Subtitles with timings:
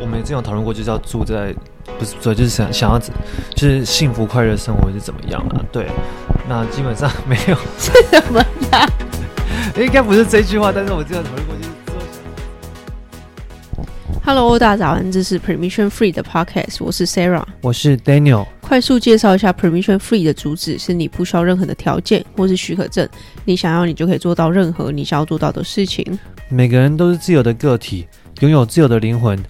[0.00, 1.54] 我们之前有讨论过，就是要住在
[1.96, 2.98] 不是，住就是想想要，
[3.54, 5.62] 就是幸福快乐生活是怎么样啊？
[5.70, 5.86] 对，
[6.48, 8.90] 那基本上没有是 怎么样？
[9.78, 11.70] 应该不是这句话，但是我之前讨论过，就是。
[14.24, 18.44] Hello，大家早安，这是 Permission Free 的 Podcast，我是 Sarah，我是 Daniel。
[18.60, 23.08] 快速介绍一下 Permission Free 的主旨：是你不需要任何的条件或是许可证，
[23.44, 26.18] 你想要你就可以做到任何你想要做到的事情。
[26.48, 28.04] 每个人都是自由的个体，
[28.40, 29.40] 拥有自由的灵魂。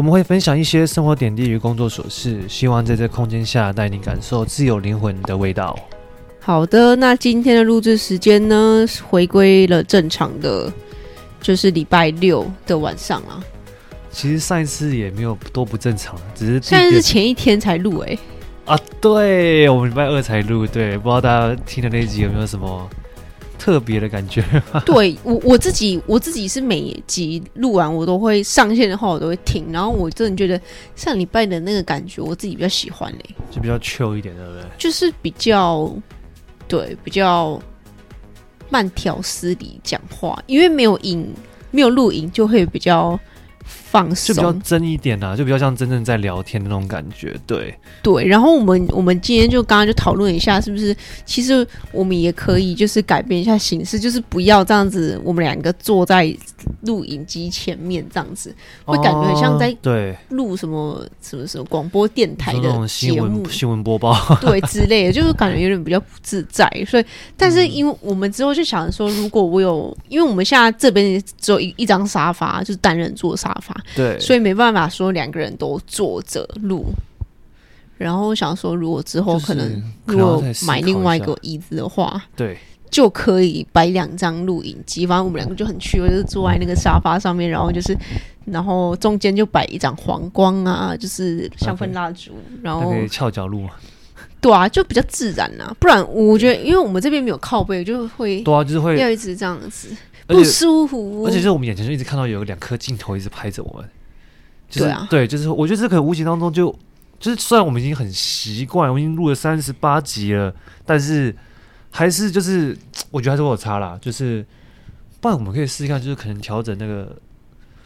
[0.00, 5.78] 我们会分享一些生活点滴与工作琐事，希望在这空间下带你感受自由灵魂的味道。
[6.40, 10.72] 好的，那今天的录制时间呢，回归了正常的，
[11.42, 13.44] 就是礼拜六的晚上啊。
[14.10, 18.18] 其实上一次也没有多不正常，只是现在是前一天才录哎、欸。
[18.72, 22.88] 啊，对，我们礼拜二才录，对，不知道大家听的那集有没有什么
[23.60, 24.42] 特别的感觉？
[24.86, 30.58] 对我我自己，我自己是每集录完我都会上线的话，我都会听，然后我真的觉得
[30.96, 34.62] 上礼拜的那个感觉，我自己比较喜欢嘞、欸，就比较 chill 一点，对不对？
[34.78, 35.94] 就是比较
[36.66, 37.60] 对，比较
[38.70, 41.30] 慢条斯理讲话，因为没有影，
[41.70, 43.20] 没有录影，就会比较。
[43.90, 48.24] 放松，就比较真一点啊，就比较像真正在聊天的那种感觉，对对。
[48.24, 50.96] 然后我们我们今天就刚刚就讨论一下，是不是
[51.26, 56.32] 其实我们也可以就是改变一下形式，就是不要这样子，我们两个坐在
[56.82, 66.70] 录影机前面这样子，会感觉很像在对录什么什么什么广播电台的节目新闻播报，对之类的， 就是感觉有点比较不自在。
[66.86, 67.04] 所以，
[67.36, 73.74] 但是因为我们之后就想说，如果我有，因为我们现在这边只有一一张沙发，就是单人坐沙发。
[73.94, 76.86] 对，所以没办法说两个人都坐着录。
[77.96, 82.56] 然后我想说，如果之后可能如果买另外一个椅子的话，对，
[82.90, 85.06] 就可以摆两张录影机。
[85.06, 87.94] 反正我们两个就很趣味，就是坐在那个沙发上面，然后就是，
[88.46, 93.68] 然后中间就摆一盏黄光啊，就是香氛蜡烛，然后可以翘脚录。
[94.40, 95.70] 对啊，就比较自然啊。
[95.78, 99.88] 不然我觉得，因为我们这边没有靠背，就会对啊，就是会要一直这样子。
[100.34, 103.88] 不舒服，而且就是我们眼前就一直看到有两颗镜头一直拍着我们，
[104.68, 106.70] 就是对啊，对，就是我觉得这可能无形当中就
[107.18, 110.54] 就是虽然我们已经很习惯，我们已经录了三十八集了，
[110.84, 111.34] 但是
[111.90, 112.76] 还是就是
[113.10, 114.44] 我觉得还是会有差啦，就是
[115.20, 117.16] 不然我们可以试试看，就是可能调整那个。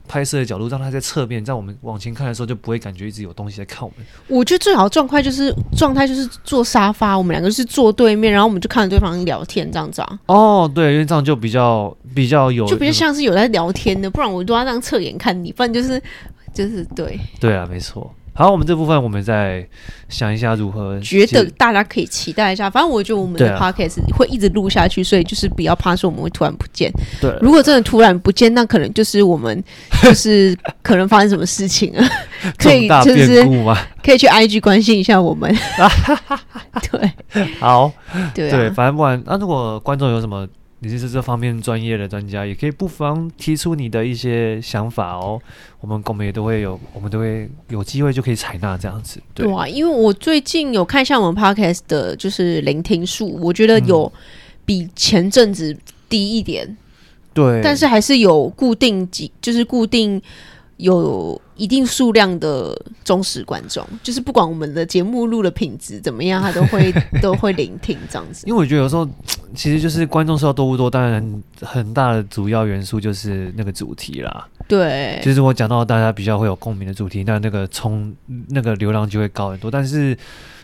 [0.06, 4.06] 拍摄的角度让它在侧面，在我们往前看的时候就不会感觉一直有东西在看我们。
[4.28, 10.18] 我觉得最好的状态就是状态就是坐沙发，我们两个是坐对面，然后我们就看着对方聊天这样子啊。
[10.26, 16.00] 哦，对，因为这样就比较比较有，就比较像是有在聊天的，不然我都要这样侧眼看你，不然就是
[16.52, 17.18] 就是对。
[17.40, 18.12] 对啊，没错。
[18.36, 19.64] 好，我们这部分我们再
[20.08, 20.98] 想一下如何。
[21.00, 26.92] 觉得大家可以期待一下，反正我觉得我们的 podcast 会一直录下去，所以就是不要怕说我们会突然不见。
[27.20, 29.62] 对，如果真的突然不见，那可能就是我们
[30.02, 32.04] 就是可能发生什么事情啊，
[32.58, 33.44] 可以就是
[34.02, 35.54] 可以去 IG 关心一下我们。
[36.90, 37.92] 对，好，
[38.34, 40.44] 对对，反正不管那如果观众有什么。
[40.84, 45.40] 你是这方面专业的专家，也可以不妨提出你的一些想法哦。
[45.80, 49.20] 我们我们也都会有，我们都会有机会就可以采纳这样子。
[49.32, 54.12] 对，对啊，因为我最近有看一下我们 podcast 的，就是聆听数，我觉得有
[54.64, 55.76] 比前阵子
[56.08, 56.76] 低一点。
[57.32, 60.22] 对、嗯，但是还是有固定几，就是固定。
[60.76, 66.92] 有一定数量的忠实观众，就是不管我们的节目录的品质怎么样，他都会
[67.22, 68.46] 都会聆听这样子。
[68.46, 69.08] 因为我觉得有时候
[69.54, 74.48] 其实就是观众数多不多，当然很大的主要元素就是那个主题啦。
[74.66, 78.14] 对，就是我讲到大家比较会有共鸣的主题，那那个冲
[78.48, 79.70] 那个流量就会高很多。
[79.70, 80.16] 但是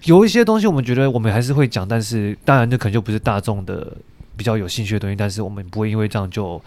[0.05, 3.93] 有一些东西我们觉得我们还是会讲，但是当然那可能就不是大众的
[4.37, 6.61] 比较有兴趣的东西，但是我们不会因为这样就。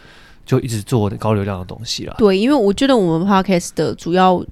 [0.45, 2.15] 就一直做高流量的东西啦。
[2.17, 4.45] 对，因为我觉得我们 podcast 的主要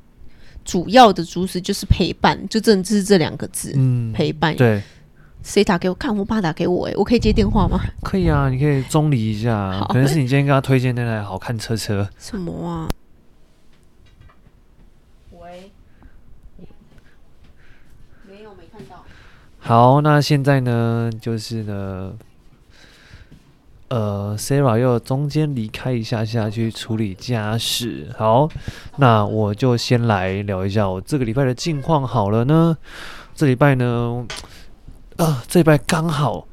[0.64, 4.56] 主要的主旨就是陪伴，就真的是这两个字，嗯，陪伴。
[4.56, 4.82] 对，
[5.44, 5.96] 谁打给我？
[5.96, 7.80] 看我爸打给我，哎，我可以接电话吗？
[8.04, 12.08] 可以啊，你可以中离一下，可能是你今天跟他推荐那台好看车车。
[12.18, 12.90] 什么啊？
[15.32, 15.72] 喂？
[18.30, 19.04] 没有，没看到。
[19.60, 21.12] 好，那现在呢？
[21.20, 22.14] 就是呢。
[23.92, 28.08] 呃，Sarah 又中间离开一下下去处理家事。
[28.18, 28.48] 好，
[28.96, 32.78] 那我就先来聊一下我这个礼拜的近况好了呢。
[33.36, 34.26] 这礼拜呢，
[35.18, 36.48] 呃，这礼拜刚好，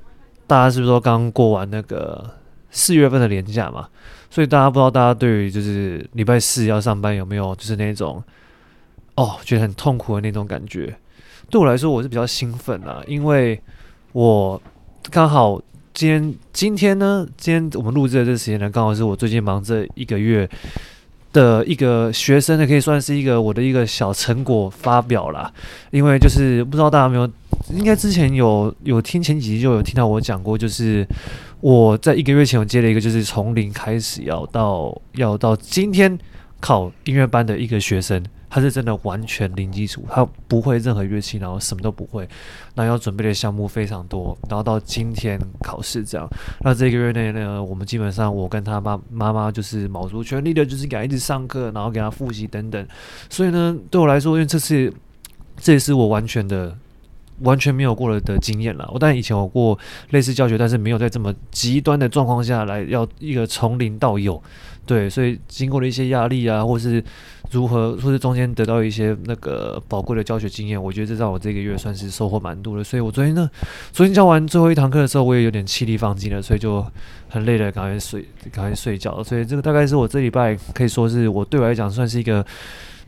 [0.48, 2.28] 大家是不是都刚过完那个
[2.72, 3.88] 四月份的年假嘛？
[4.28, 8.20] 所以大家不知道大家对于就是礼拜四要上班有没有就是那种
[9.14, 10.92] 哦，觉得很痛苦的那种感觉？
[11.48, 13.62] 对我来说，我是比较兴奋啊，因为
[14.10, 14.60] 我
[15.08, 15.62] 刚好。
[15.98, 17.26] 今天今天呢？
[17.36, 20.48] 今天我们录制的这时间呢，刚好是我最近忙这一个月
[21.32, 25.52] 的一个学生呢，可以算是一个我的一个小成果发表啦。
[25.90, 27.28] 因为就是不知道大家有没有，
[27.76, 31.04] 应该之前有有听前几集就有听到我讲过，就是
[31.60, 36.16] 我在一个月前我接了一个，就是从零开始要到要到今天
[36.60, 38.22] 考音乐班的一个学生。
[38.50, 42.28] 他是真的完全零基础，他不会任何乐器，然后什么都不会，
[42.74, 46.28] 那要准备的项目非常多，然后到今天考试这样。
[46.60, 52.86] 那这个月内呢，我们基本上我跟他妈妈妈就是卯足全力的，就是给他一直上课，然后给他复习等等。
[53.28, 54.92] 所以呢，对我来说，因为这次
[55.60, 56.76] 这也是我完全的
[57.40, 58.88] 完全没有过了的经验了。
[58.92, 59.78] 我当然以前有过
[60.10, 64.42] 类似教学，但是没有在这么极端的状况下来要一个从零到有。
[64.86, 67.04] 对，所以经过了一些压力啊，或是
[67.50, 72.84] 如何，或是中间得到一些那个宝贵的教学经验，我觉得这让我这个月算是收获蛮多的。
[72.84, 73.50] 所以我昨天呢，
[73.92, 76.84] 昨天教完最后一堂课的时候，我也有点气力放尽了，所以就
[77.28, 79.22] 很累了，赶快睡，赶快睡觉。
[79.22, 82.44] 所以这个大概是我这礼拜可以说是我对我来讲算是一个。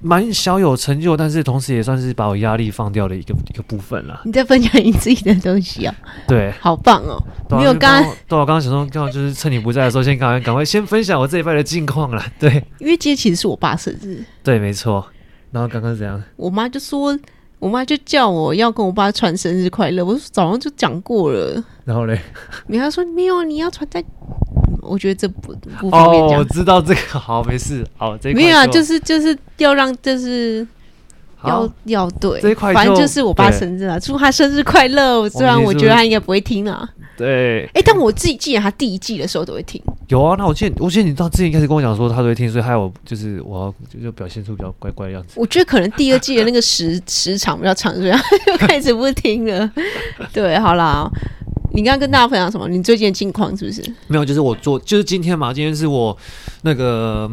[0.02, 4.23] 蛮小有成就，但是同时也算是把我压力放掉的一个一个部分了。
[4.25, 5.94] 你在分享你自己的东西啊？
[6.26, 7.23] 对，好棒哦！
[7.50, 12.25] 没有刚刚，对，我刚刚想说，刚好就是趁你不在的时候，先赶快赶快先分享我这一拜的近况了。
[12.41, 14.25] 对，因为今天其实是我爸生日。
[14.43, 15.06] 对，没错。
[15.50, 16.23] 然后刚刚是怎样？
[16.37, 17.19] 我妈就说，
[17.58, 20.05] 我妈就叫我要跟我爸传生日快乐。
[20.05, 21.62] 我说早上就讲过了。
[21.85, 22.19] 然后嘞？
[22.69, 24.02] 你还说没有，你要传在。
[24.82, 26.38] 我觉得这不不方便讲。
[26.38, 30.67] 哦，我知道这个， 好，没事，好，这没有啊，就是就是要让，就是
[31.44, 35.29] 要要对，这块反正就是我爸生日啊，祝他生日快乐。
[35.29, 39.81] 虽然我觉得他应该不会听啊，对，哎，但我自己记得他第一季的时候都会听。
[40.09, 43.61] 有啊，那我记得，我记得你到之前开始跟我讲说他都会听，所以害我就是我
[43.94, 45.35] 要就表现出比较乖乖的样子。
[45.37, 49.71] 我觉得可能第二季的那个时时长比较长，所以他就开始不听了。
[50.33, 51.09] 对，好啦。
[51.73, 52.69] 你刚刚跟大家分享什么？
[52.69, 53.83] 你最近的近况是不是？
[54.09, 55.53] 没有，就是我做，就是今天嘛。
[55.53, 56.17] 今天是我
[56.63, 57.31] 那个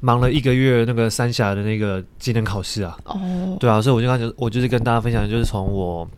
[0.00, 2.96] 忙了一个月那个三峡的那个技能考试啊。
[3.04, 3.56] 哦。
[3.58, 6.08] 对啊，所以我就刚才我就是跟大家分享，就是从我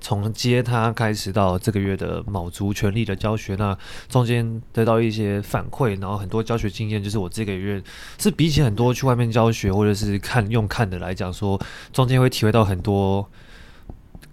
[0.00, 3.76] 从接他开始到这个月的卯足全力的教学，那
[4.08, 7.82] 中间得到一些反馈，然后很多教学经验，就是我这个月
[8.18, 11.60] 是比起很多去外面教学或者是看用看的来讲说，
[11.92, 13.28] 中间会体会到很多。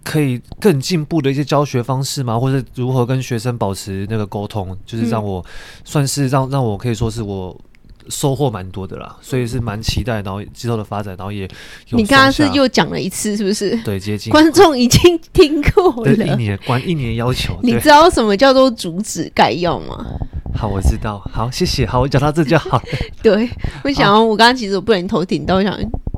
[0.06, 2.38] 可以更进步的一些教学方式吗？
[2.38, 5.44] 或者如何跟学生保持那个沟通，就是让我
[5.84, 7.60] 算是让让我可以说是我
[8.08, 11.48] 收获蛮多的啦，所以是蛮期待，然后之后的发展，然后也
[11.90, 13.76] 你刚刚是又讲了一次，是不是？
[13.82, 16.12] 对，接近观众已经听过了。
[16.12, 20.06] 一年关一年要求， 你知道什么叫做主旨概要吗？
[20.54, 21.18] 好，我知道。
[21.32, 21.84] 好，谢谢。
[21.84, 22.80] 好，我讲到这就好。
[23.20, 23.50] 对，
[23.82, 25.76] 我想我刚刚其实我不能头顶，但我想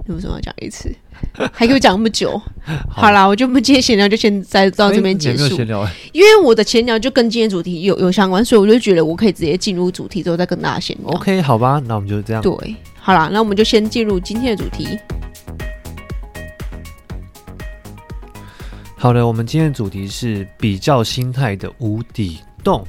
[0.09, 0.95] 为什么要讲一次。
[1.53, 2.41] 还给我讲那么久，
[2.89, 5.57] 好，好啦，我就不接闲聊，就先在到这边结束。
[5.57, 11.09] 欸、因为我的闲聊就跟今天主题有有相关，所以我就觉得我可以直接进入主题，之后再跟大家闲聊。
[11.15, 12.43] OK，好吧，那我们就这样。
[12.43, 14.99] 对，好啦，那我们就先进入今天的主题。
[18.97, 22.85] 好的，我们今天的主题是比较心态的无底洞。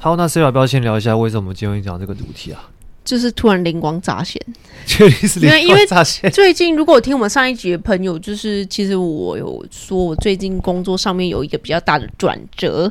[0.00, 2.71] 好，那 C 要不要先聊一下为什么今天会讲这个主题啊？
[3.04, 4.40] 就是突然灵光乍现，
[4.86, 6.30] 确实是灵光乍现。
[6.30, 12.90] 最近如果听我们上一集的朋友，就是其实我有说，我最近工作上面有一个比较大的转折，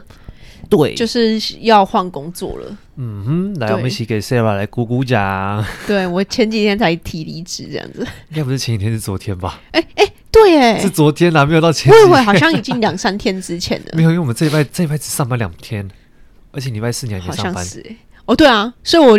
[0.69, 2.77] 对，就是要换工作了。
[2.97, 5.65] 嗯哼，来，我们一起给 Sarah 来鼓鼓掌。
[5.87, 8.05] 对，我前几天才提离职，这样子。
[8.29, 9.61] 应该不是前几天，是昨天吧？
[9.71, 11.91] 哎哎，对，哎，是昨天啦，没有到前。
[11.91, 13.91] 我以为好像已经两三天之前了。
[13.95, 15.89] 没有，因为我们这一拜这一拜只上班两天，
[16.51, 17.53] 而且礼拜四你还没上班。
[17.55, 17.95] 好像是，
[18.25, 19.17] 哦，对啊，所以我。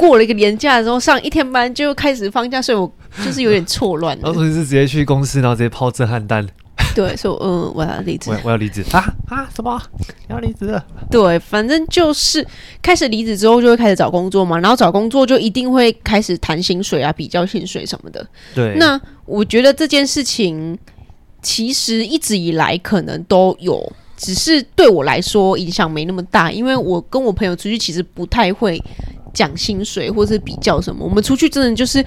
[0.00, 2.90] 过了一个年假之后，上一天班就开始放假，所以我
[3.22, 4.18] 就是有点错乱。
[4.24, 6.48] 然后是直接去公司，然后直接抛震撼弹。
[6.94, 9.46] 对，说嗯，我要离职，我要离职啊啊！
[9.54, 9.78] 什么？
[10.26, 10.82] 你要离职了？
[11.10, 12.44] 对，反正就是
[12.80, 14.58] 开始离职之后，就会开始找工作嘛。
[14.58, 18.26] 然后找工作就一定会开始谈薪水啊，比较薪水什么的。
[18.54, 18.74] 对。
[18.76, 20.76] 那我觉得这件事情
[21.42, 28.82] 其实一直以来可能都有，只是对我来说影响没那么大，因为我跟我朋友出去其实不太会。
[29.32, 32.04] 讲薪水或是比较什么，我们出去真的就是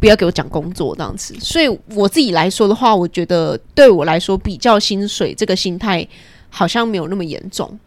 [0.00, 1.34] 不要给我讲工作这样子。
[1.40, 6.06] 所以我自己来说的话，我觉得对我来说比较薪水这个心态
[6.48, 7.78] 好像没有那么严重。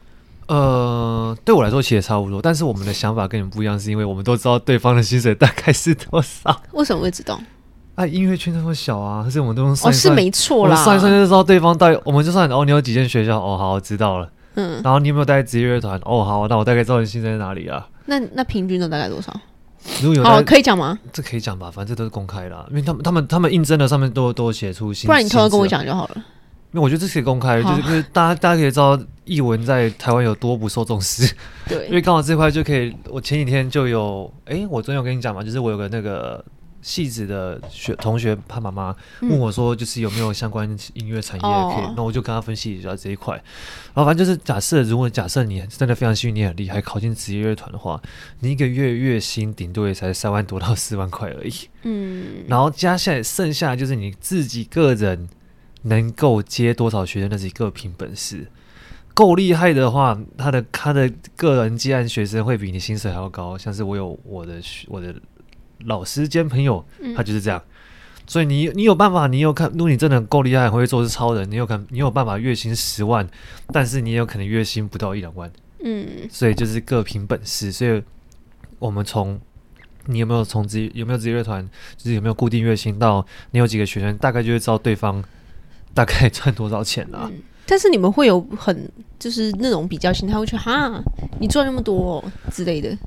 [0.47, 6.61] 呃，对我来说其实也差不多，但是我们的想法跟你们不一样，是因为我们都知道对方的薪水大概是多少。
[6.73, 7.39] 为什么会知道？
[7.95, 12.01] 啊，音乐圈那么小啊，可是我们都用算一算，哦，是没错啦，算一算就知道对方到底。
[12.03, 13.37] 我们就算哦，你有几间学校？
[13.39, 14.29] 哦，好，我知道了。
[14.55, 15.99] 嗯，然后你有没有带职业乐团？
[16.03, 17.87] 哦，好，那我大概知道你薪水在哪里啊。
[18.05, 19.33] 那那平均的大概多少？
[20.01, 20.97] 如果有哦，可以讲吗？
[21.11, 25.07] 这可以讲吧，反正这都是公开的，因为他们他们他们应征的上面都都写出薪。
[25.07, 26.25] 不然你偷偷跟我讲就好了。
[26.71, 31.31] 那我觉得这是可以公开，就是大家大家可以知道译文在台湾有多不受重视。
[31.67, 36.43] 对， 因为刚好这块就可以，我前几天就有，哎、欸，我昨天有跟你讲嘛，就是我有个那个
[36.83, 43.33] 戏子的学同学，他妈妈问我说，就是有没有相关音乐产业可以，那、嗯、我就跟他分析一下这一块。
[43.95, 47.99] 然后反正就是假设，如果假设你真的非常幸运，你很厉害，考进职业乐团的话，
[48.41, 51.53] 你一个月月薪顶多也才三万多到四万块而已。
[51.81, 55.27] 嗯，然后加下来剩下就是你自己个人。
[55.85, 58.47] 能够接多少学生，那是一个凭本事。
[59.13, 63.57] 够厉害的话，他的他的个人接案学生会比你薪水还要高。
[63.57, 65.13] 像是我有我的我的
[65.85, 66.83] 老师兼朋友，
[67.15, 67.59] 他就是这样。
[67.59, 73.27] 嗯、所以你你有办法，你有看，如果你真的够厉害，会做是超人，你有看，你有办法月薪十万，
[73.67, 75.51] 但是你也有可能月薪不到一两万。
[75.83, 77.71] 嗯，所以就是各凭本事。
[77.71, 78.01] 所以
[78.79, 79.39] 我们从
[80.05, 85.23] 你有没有从职有没有职业乐团，就是有没有固定月薪，到你有几个学生，大概就会知道对方。
[85.95, 87.39] 大概赚多少钱了、啊嗯？
[87.67, 90.99] 但是你们会有很就是那种比较心态，会觉得哈，
[91.39, 92.97] 你赚那么多、哦、之类的。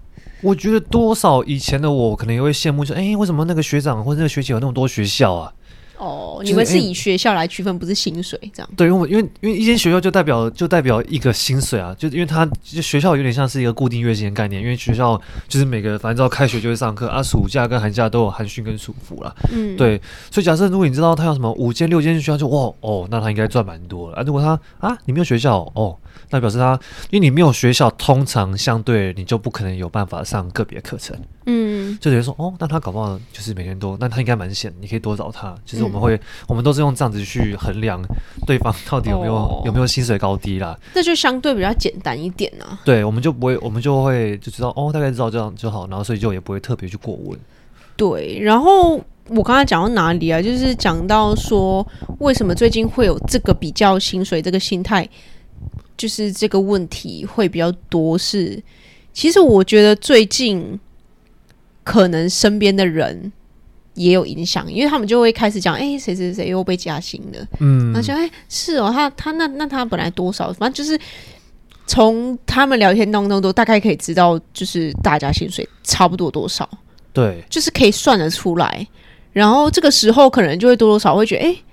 [0.42, 5.52] 我觉得多少以前的我可能也会羡慕说，说、欸、哎，为什么那个学长或者那个学姐有那么多学校啊？
[5.98, 8.70] 哦，你们是以学校来区分，不是薪水这样？
[8.76, 19.34] 对，因为因为因为一间学校就代表就代表一个薪水啊，就因为它就学校有点像是一个固定月薪的概念，因为学校就是每个反正只要开学就会上课啊，暑假跟寒假都有寒训跟暑伏啦。
[19.50, 19.98] 嗯，对，
[20.30, 24.22] 所以假设如果你知道他有什么五间六间学校就哇哦，那他应该赚蛮多了啊。
[24.22, 25.96] 如果他啊你没有学校哦，
[26.30, 26.78] 那表示他
[27.10, 31.16] 因为你没有学校，通常相对你就不可能有办法上个别课程。
[31.46, 35.54] 嗯，就等于说哦，那他搞不好就是每天都，那他应该蛮闲，你可以多找他。
[35.64, 38.02] 其实我们会，嗯、我们都是用这样子去衡量
[38.46, 40.76] 对方到底有没有、哦、有没有薪水高低啦。
[40.92, 42.80] 这就相对比较简单一点啊。
[42.84, 47.38] 对，我们就不会，我们就会就知道哦，大概知道这样就好，然后所以就也不会特别去过问。
[47.96, 50.42] 对，然后我刚才讲到哪里啊？
[50.42, 51.86] 就是讲到说，
[52.18, 55.08] 为什么最近会有这个比较薪水这个心态，
[55.96, 58.46] 就是这个问题会比较多是。
[58.46, 58.62] 是
[59.12, 60.78] 其实我觉得最近。
[61.84, 63.32] 可能身边的人
[63.94, 70.52] 也有影响，因为他们就会开始讲：“哎、欸，谁谁谁又被加薪了。”嗯，然后想：“哎、欸，是哦，他他那那他本来多少？
[70.52, 71.00] 反正就是
[71.86, 76.68] 从他们聊天当中都大概可以知道，就是大家薪水差不多多少。
[77.12, 78.84] 对，就是可以算得出来。
[79.32, 81.64] 然后这个时候可能就会多多少少会觉得：哎、欸，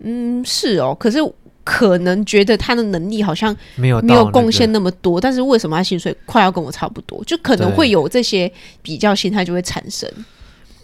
[0.00, 0.96] 嗯，是哦。
[0.98, 1.18] 可是。
[1.64, 7.24] 可能觉得他的能力好像没有没有贡献那么多，但是为什么他薪水快要跟我差不多？
[7.24, 8.50] 就可能会有这些
[8.82, 10.08] 比较心态就会产生。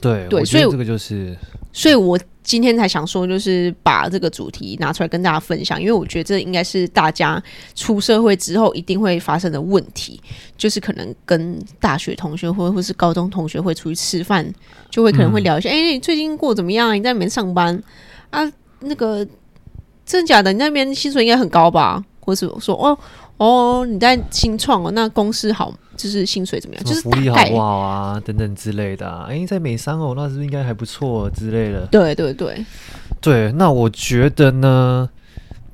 [0.01, 1.37] 对对，所以这个就是，
[1.71, 7.43] 所以我今天才想说，就是把这个主题拿出来跟大家分享，因为我觉得这应该是大家
[7.75, 10.19] 出社会之后一定会发生的问题，
[10.57, 14.51] 就是可能跟大学同学或或是高中同学会出去吃饭，
[14.89, 16.97] 就会可能会聊一下，哎、嗯欸，你最近过怎么样？
[16.97, 17.79] 你在里面上班
[18.31, 18.51] 啊？
[18.81, 19.27] 那个。
[20.11, 20.53] 真的假的？
[20.53, 22.05] 你那边薪水应该很高吧？
[22.19, 22.99] 或是说哦
[23.37, 26.85] 哦，你在新创哦，那公司好，就是薪水怎么样？
[26.85, 28.21] 就是福利好不好啊？
[28.25, 29.27] 等等之类的、啊。
[29.29, 31.87] 哎、欸，在美商哦，那是不是应该还不错之类的？
[31.87, 32.65] 对对对
[33.21, 33.53] 对。
[33.53, 35.09] 那我觉得呢，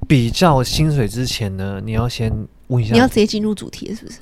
[0.06, 2.30] 比较薪水之前呢，你要先
[2.66, 4.18] 问一下，你要直接进入主题是不是？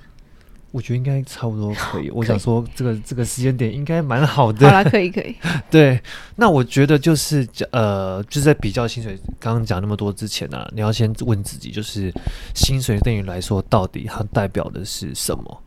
[0.74, 2.10] 我觉得应该差不多可以。
[2.10, 4.68] 我想说，这个这个时间点应该蛮好的。
[4.68, 5.32] 好了，可以可以。
[5.70, 6.02] 对，
[6.34, 12.12] 那我觉得就是呃，就是在比较薪水，刚刚讲那么多之前呢、啊，你要先问自己，就是
[12.56, 15.62] 薪水对你来说到底它代表的是什么？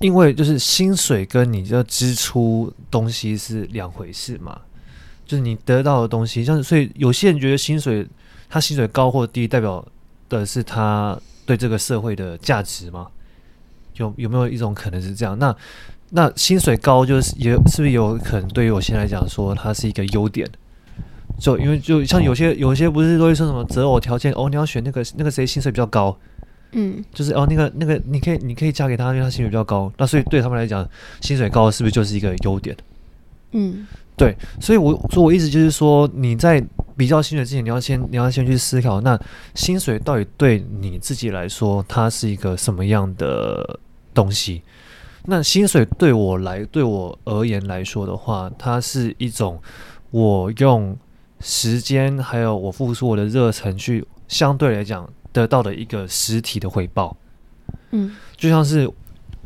[0.00, 4.58] 因为就是薪水跟你的支出东西是两回事嘛。
[5.26, 8.08] 就是你得到的东西，像所以有些人觉得薪水
[8.48, 9.86] 他薪水高或低，代表
[10.30, 13.06] 的是他对这个社会的价值吗？
[13.98, 15.38] 有有没有一种可能是这样？
[15.38, 15.54] 那
[16.10, 20.48] 那薪水高就是也是不是有可能对于我现在来讲说它是一个优点？
[21.38, 26.18] 就因为就像有些有些不是都会说什么择偶条件哦，你要选那个那个谁薪水比较高，
[26.72, 29.92] 嗯，就是哦那个那个你可以你可以嫁给他，因为他薪水比较高。
[29.98, 30.88] 那所以对他们来讲，
[31.20, 32.76] 薪水高是不是就是一个优点？
[33.52, 33.86] 嗯，
[34.16, 36.60] 对，所以我所以我意思就是说你在
[36.96, 39.16] 比较薪水之前，你要先你要先去思考，那
[39.54, 43.78] 薪水到底对你自己来说，它是一个什么样的？
[44.18, 44.62] 东西，
[45.26, 49.62] 那薪水对我来，对我而言来说的话，它是一种
[50.10, 50.96] 我用
[51.38, 57.16] 时间还有我付出我的热忱去相对来讲得到的一个实体的回报。
[57.92, 58.86] 嗯，就像是，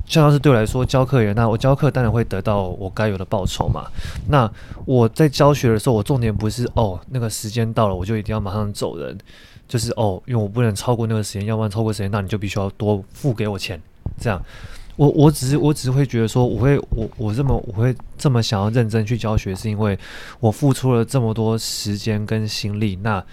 [0.07, 3.85] 就像是对我来说教课员，那我教课当然会得到我该有的报酬嘛。
[4.31, 4.51] 那
[4.87, 9.19] 我在教学的时候，我重点不是哦，那个时间到了我就一定要马上走人，
[9.69, 13.79] 就是哦，因为我不能超过那个时间，要不然超过时间，那你就必须要多付给我钱。
[14.21, 14.43] 这样，
[14.97, 19.99] 我我只是我只是会觉得说，我会我我这么我会这么想要认真去教学，是因为
[20.41, 22.97] 我付出了这么多时间跟心力。
[23.03, 23.25] 那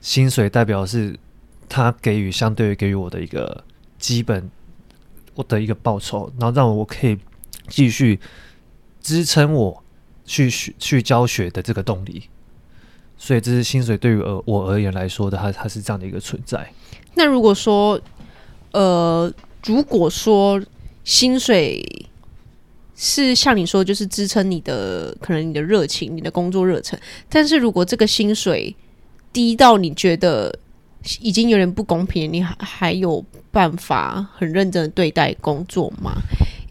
[0.00, 1.18] 薪水代表是
[1.68, 3.64] 他给予相对于给予我的一个
[3.98, 4.50] 基本
[5.34, 7.18] 我的一个报酬，然后让我可以
[7.68, 8.18] 继续
[9.00, 9.82] 支撑我
[10.24, 12.24] 去去教学的这个动力。
[13.16, 16.72] 所以这是薪水对于而我而言来说的，它它是这样的一个存在。
[17.14, 18.00] 那如果说，
[18.70, 19.32] 呃，
[19.68, 20.58] 如果说
[21.04, 21.84] 薪水
[22.96, 26.98] 是像你说，就是支撑你的可能你的热情、你的工作热忱，
[27.28, 28.74] 但是如果这个薪水
[29.30, 30.58] 低到你觉得
[31.20, 33.22] 已经有点不公平，你还还有
[33.52, 36.12] 办法很认真的对待工作吗？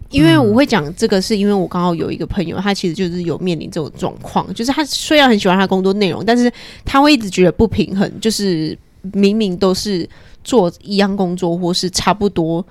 [0.09, 6.51] 因为我会讲这个，是因为我刚好有一个朋友，他其实就是有面临这种状况，就是他虽然很喜欢他工作内容，但是
[6.83, 8.75] 他会一直觉得不平衡，就是
[9.13, 10.09] 明明都是
[10.43, 12.65] 做一样工作或是差不多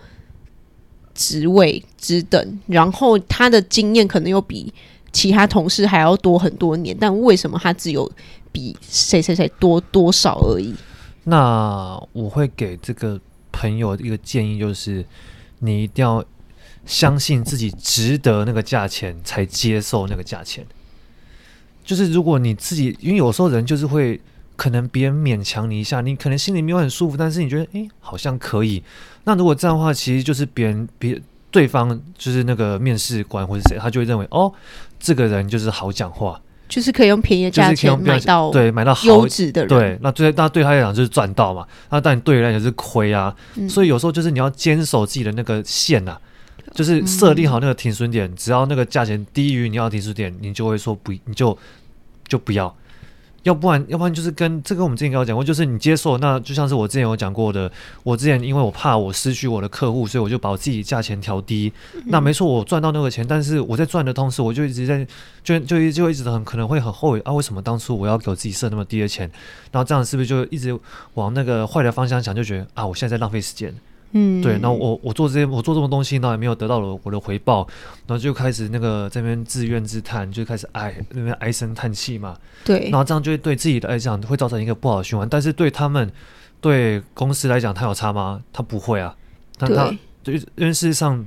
[1.16, 4.72] 职位职等，然后他的经验可能又比
[5.10, 8.08] 其他同事还要多很多年，但为什么他只有
[8.52, 10.74] 比谁谁谁多多少而已？
[11.24, 13.20] 那我会给这个
[13.50, 15.04] 朋友一个建议，就是
[15.58, 16.24] 你一定要。
[16.84, 20.64] 相信自己值得那个价钱，才接受那个价钱。
[21.84, 24.20] 就是如果你自己，因为有时候人就是会，
[24.56, 28.82] 可能别人勉强你一下，你可能心里没有很舒服，但是你觉得，诶，好像可以。
[29.24, 31.20] 那如果这样的话，其实就是别人别
[31.50, 34.52] 对方就是那个面试官或者谁，他就会认为，哦，
[34.98, 39.68] 这个人就是好讲话，就是可以用便宜的价钱买到对买到优质的人。
[39.68, 41.66] 对，那对那对他来讲就是赚到嘛。
[41.90, 43.34] 那但对人来讲是亏啊。
[43.56, 43.68] 嗯。
[43.68, 46.20] 所以有时候就是你要坚守自己的那个线呐、啊。
[46.74, 51.56] 就是设定好那个停损点，嗯，只要那个价钱低于你要停损点，你就会说不，你就
[52.26, 52.74] 就不要，
[53.46, 57.70] 要不然要不然就是跟这个我们之前跟我讲过，就是你接受，那就像是我之前有讲过的，
[58.02, 61.72] 我之前因为我怕我失去我的客户，所以我就把我自己价钱调低。
[61.94, 65.06] 嗯、那没错，我赚到那个钱，但是我在赚的同时，我就一直在
[65.44, 69.30] 就就就，就一直很可能会很后悔啊，为什么当初我要给我自己设那么低的钱？
[69.70, 70.76] 然后这样是不是就一直
[71.14, 73.72] 往那个坏的方向想，就觉得啊，我现在在浪费时间。
[74.12, 77.66] 嗯，对，那我我做这些，我做这种东西，那也没有得到了我的回报，
[78.06, 82.36] 然后就开始那个这边自怨自叹，就开始唉，那边唉声叹气嘛。
[82.64, 86.10] 对，然后这样就会对自己的来讲会造成一个不好的循环，但是对他们，
[86.60, 88.42] 对公司来讲，他有差吗？
[88.52, 89.14] 他不会啊。
[89.58, 89.92] 但他
[90.22, 91.26] 对，因为事实上，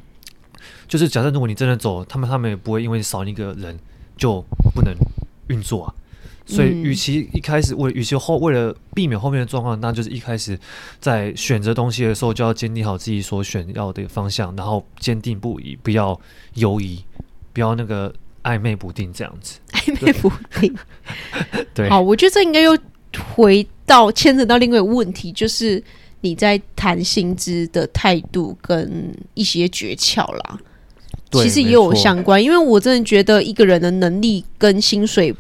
[0.87, 3.77] 就是假设如果你真的走，他们他们也不会因为少一个人
[4.17, 4.95] 就不能
[5.47, 5.93] 运作啊。
[6.49, 10.59] 所以，与其一开始为，与其后为了避免后面的状况，那就是一开始
[10.99, 16.19] 在选择东西的时候，就要坚定好自己所选要的方向，然后坚定不移，不要
[16.55, 17.03] 犹疑，
[17.53, 19.59] 不要那个暧昧不定这样子。
[19.73, 20.75] 暧昧不定。
[21.75, 21.87] 对。
[21.87, 22.75] 好，我觉得这应该又
[23.35, 25.81] 回到牵扯到另外一个问题，就是
[26.21, 30.59] 你在谈薪资的态度跟一些诀窍啦。
[31.29, 31.43] 对。
[31.43, 35.31] 其实也有相关，因为我真的觉得一个人的能力跟薪水。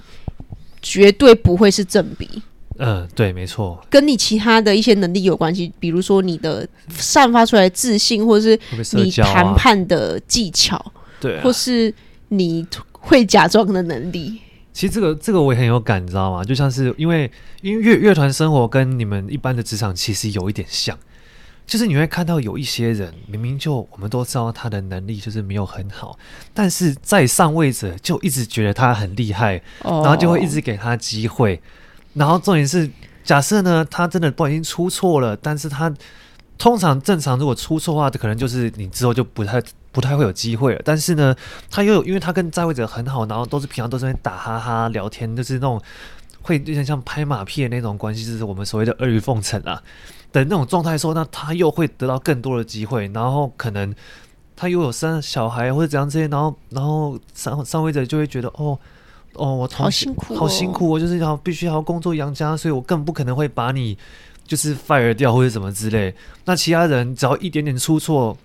[0.81, 2.41] 绝对不会是正比。
[2.77, 10.83] 嗯，对，没错，跟你其他的一些能力有关系，比如说你的散发出来的自信，或者是你谈判的技巧，
[11.19, 11.93] 对、啊，或是
[12.29, 14.39] 你会假装的能力。
[14.71, 16.41] 其实这个这个我也很有感，你知道吗？
[16.41, 17.29] 就像是因为
[17.61, 20.97] 因为乐乐团生活跟你们一般的职场其实有一点像。
[21.69, 26.17] 就是你会看到有一些人，明明就我们都知道他的能力就是没有很好，
[26.51, 31.61] 但是在上位者就一直觉得他很厉害，然后就会一直给他机会。
[32.15, 32.89] 然后重点是，
[33.23, 35.93] 假设呢，他真的不小心出错了，但是他
[36.57, 40.81] 通常正常如果出错的话，可能就是你之后就不太不太会有机会了。
[40.83, 41.35] 但是呢，
[41.69, 45.79] 他又有，因为他跟在位者很好，然后都是平常都是在打哈哈聊天，就是那种
[46.41, 49.81] 会有点像拍马屁的那种关系，就是我们所谓的阿谀奉承啊。
[50.31, 53.95] 的那种状态时候，那他又会得到更多的机会，然后可能
[54.55, 58.77] 他又有生小孩或者怎样这些，然后然后上上位者就会觉得哦
[59.33, 63.97] 哦，我好辛苦，好辛苦，我就是要必须要工作养家，所以我更不可能会把你
[64.45, 66.13] 就是 fire 掉或者什么之类。
[66.45, 68.37] 那其他人只要一点点出错，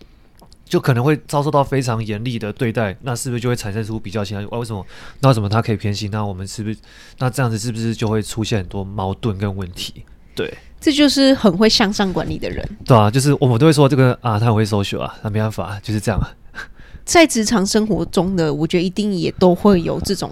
[0.64, 4.44] 就可能会遭受到非常严厉的对待，那是不是就会产生出比较心态？
[4.56, 4.84] 为什么？
[5.20, 6.10] 那为什么他可以偏心？
[6.10, 6.76] 那我们是不是？
[7.18, 10.04] 那这样子是不是就会出现很多矛盾跟问题？
[10.34, 10.52] 对。
[10.80, 16.28] 这就是很会向上管理的人，对啊，就是我们都会说这个啊，他很会 social 啊，那没办法，就是这样啊。
[17.06, 20.30] 在职场生活中的，我觉得一定也都会有这种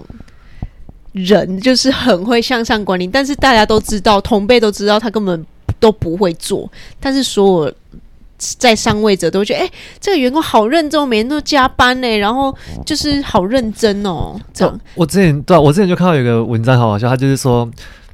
[1.12, 5.42] 人，就是很会向上管理，但是大家都知道，同辈都知道他根本
[5.80, 7.74] 都不会做，但是所有
[8.58, 14.34] 在上位者都觉得，哎，这个员工好认真，每天都加班呢，然后就是好认真哦。
[14.52, 17.68] 这样，我，我之前对啊，我之前就看到有一个文章，好好笑，他就是说。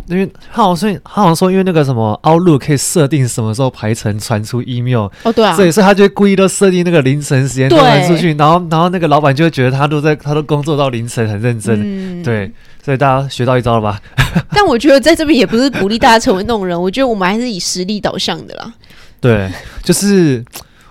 [0.07, 12.51] 因为他好像他好像说，因为那个什么 Outlook 可以设定什么时候排程传出 email 哦，对啊，所以所以他就故意都设定那个凌晨时间传出去，然后然后那个老板就会觉得他都在他都工作到凌晨很认真，嗯、对，
[12.83, 14.01] 所以大家学到一招了吧？
[14.55, 18.73] 但我觉得在这边也不是鼓励大家成为那种人，我觉得我们还是以实力导向的啦。
[19.21, 19.53] 对，
[19.83, 20.45] 就是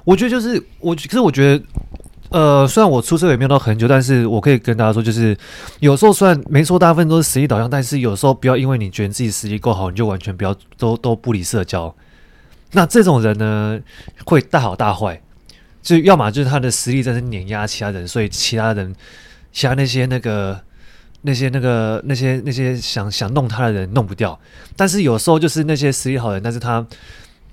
[0.04, 1.64] 我觉得就是我，可是我觉得。
[2.30, 5.34] 呃，虽然我出社也没有到很久，但是我可以跟大家说，就是
[5.80, 11.96] 有时候虽然没说大部分都是实力导向，但是有时候不要因为你觉得自己实力够好，你就完全不要都都不理社交。
[12.74, 13.80] 那这种人呢，
[14.26, 15.22] 会大好大坏，
[15.82, 18.94] 就要么就是他的实力真是碾压其他人，所以其他人，
[19.54, 20.60] 其他那些那个
[21.22, 24.38] 那些那个那些那些想想弄他的人弄不掉。
[24.76, 26.86] 但是有时候就是那些实力好人，但是他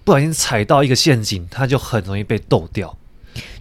[0.04, 2.96] 不小心踩到一个陷阱，它就很容易被斗掉。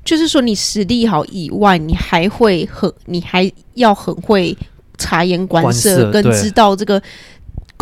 [0.04, 4.56] 就是说，你实力好以外，你还会很，你还要很会
[4.98, 7.02] 察言观色，跟知道这个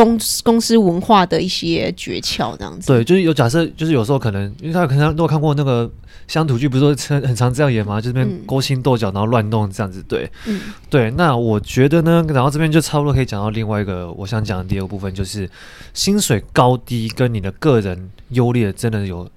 [0.03, 2.87] 公公司文化的一些诀窍，这样子。
[2.87, 5.89] 对，就是有假设，就是有时候可能，因为他可能都看过那个
[6.27, 8.01] 乡土剧，不是说很常这样演吗？
[8.01, 10.03] 就这边勾心斗角，然后乱弄这样子。
[10.07, 10.59] 对，嗯，
[10.89, 11.11] 对。
[11.11, 15.47] 那我觉得呢，然后这边就差不多可以讲到另外一个我想讲的第二个部分，就是
[15.93, 19.29] 薪水高低跟你的个人优劣真的有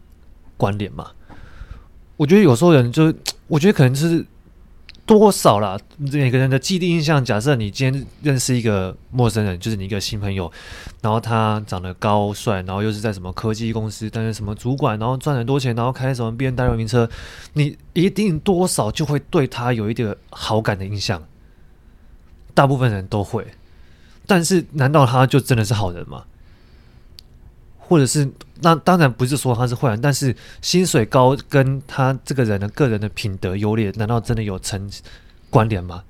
[0.56, 1.08] 关联吗？
[2.16, 3.12] 我觉得有时候人就，
[3.48, 4.24] 我觉得可能是
[5.06, 7.22] 多少啦，每个人的既定印象。
[7.22, 10.50] 假设你今天认识一个陌生人，就是你一个新朋友，
[11.02, 17.08] 然后他长得高帅，然后又是在什么科技公司担任什么主管，然后赚很多钱，然后开什么 BMW 名车，
[17.52, 21.22] 你一定多少就会对他有一点好感的印象。
[22.54, 23.46] 大部分人都会，
[24.26, 26.24] 但是难道他就真的是好人吗？
[27.86, 28.28] 或者是
[28.62, 34.90] 那当然不是说他是坏人，但是薪水高跟他这个人的个人的品德优劣，难道真的有成
[35.50, 36.02] 关联吗？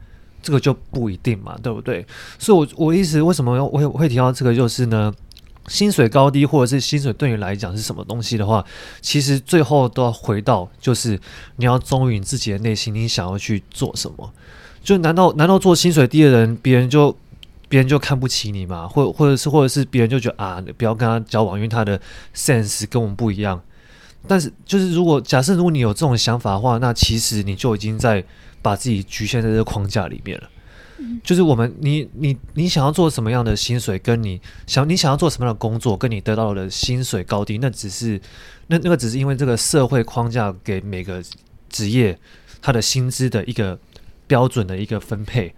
[0.42, 2.06] 这个就不一定嘛，对不对？
[2.38, 5.12] 所以我，我意思为什么会会提到这个，就是呢，
[5.68, 8.64] 薪水高低或者是薪水对你来讲是什么东西的话，
[9.00, 11.18] 其实最后都要回到就是
[11.56, 14.32] 你要忠于你自己的内心，你想要去做什么？
[14.82, 17.16] 就难道难道做薪水低的人，别人就？
[17.68, 22.00] 别人就看不起你嘛，或或者是或者是别人就觉得啊，你不要跟他交往，因为他的
[22.35, 23.61] sense 跟我们不一样。
[24.27, 28.24] 但是就是如果假设如果你有这种想法的话，那其实你就已经在
[28.62, 30.48] 把自己局限在这个框架里面了。
[30.98, 38.20] 嗯、就是我们你你你想要做什么样的薪水，跟你想你想要做什么样的工作，跟你得到的薪水高低，那只是
[38.68, 41.22] 那那个只是因为这个社会框架给每个
[41.68, 42.18] 职业
[42.62, 43.79] 它的薪资的一个
[44.27, 45.55] 标准的一个分配。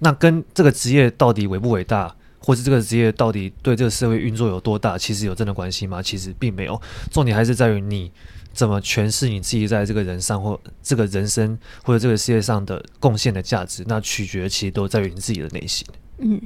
[0.00, 6.00] 那跟这个职业到底伟不伟大，或是这个职业到底对这个社会运作有多大，其实有真的关系吗？
[6.02, 6.80] 其实并没有。
[7.10, 8.10] 重点还是在于你
[8.52, 13.84] 怎么诠释你自己在这个人上或这个人生或者这个世界上的贡献的价值。
[13.86, 15.86] 那取决其实都在于你自己的内心。
[16.18, 16.40] 嗯，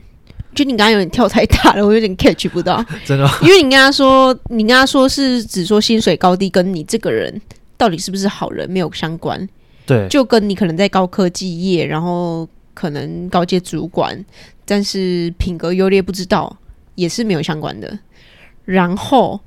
[0.54, 2.84] 就你刚刚有点跳太大了，我有点 catch 不到。
[3.04, 3.30] 真的吗？
[3.42, 7.40] 因为你跟他说，你跟他说是只说薪水高低跟你这个人
[7.76, 9.46] 到底是不是好人没有相关。
[9.84, 12.48] 对，就跟你可能在高科技业，然后。
[12.74, 14.24] 可能高阶主管，
[14.64, 16.56] 但是品格优劣不知道，
[16.94, 17.98] 也是没有相关的。
[18.64, 19.40] 然后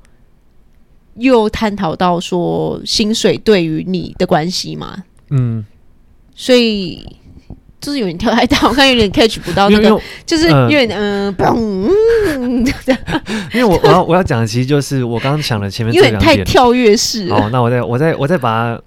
[1.14, 5.64] 又探讨到说薪水对于你的关系嘛，嗯，
[6.34, 7.04] 所以
[7.80, 11.34] 就是有点跳太大，我看有点 catch 不到那个，就是有点嗯，
[13.52, 17.28] 因为我我要我要讲的其实就是我刚刚讲的前面这两点太跳跃式。
[17.30, 18.82] 好，那我再我再我再把它。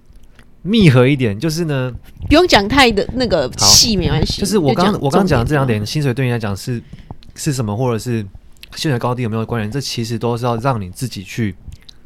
[0.69, 1.91] 密合一点，就是呢，
[2.27, 4.39] 不用讲太的那个细，没关系。
[4.39, 6.82] 就是我刚我刚讲的这两点，薪水对你来讲是
[7.34, 8.21] 是什么，或者是
[8.75, 9.71] 薪水高低有没有关联？
[9.71, 11.55] 这其实都是要让你自己去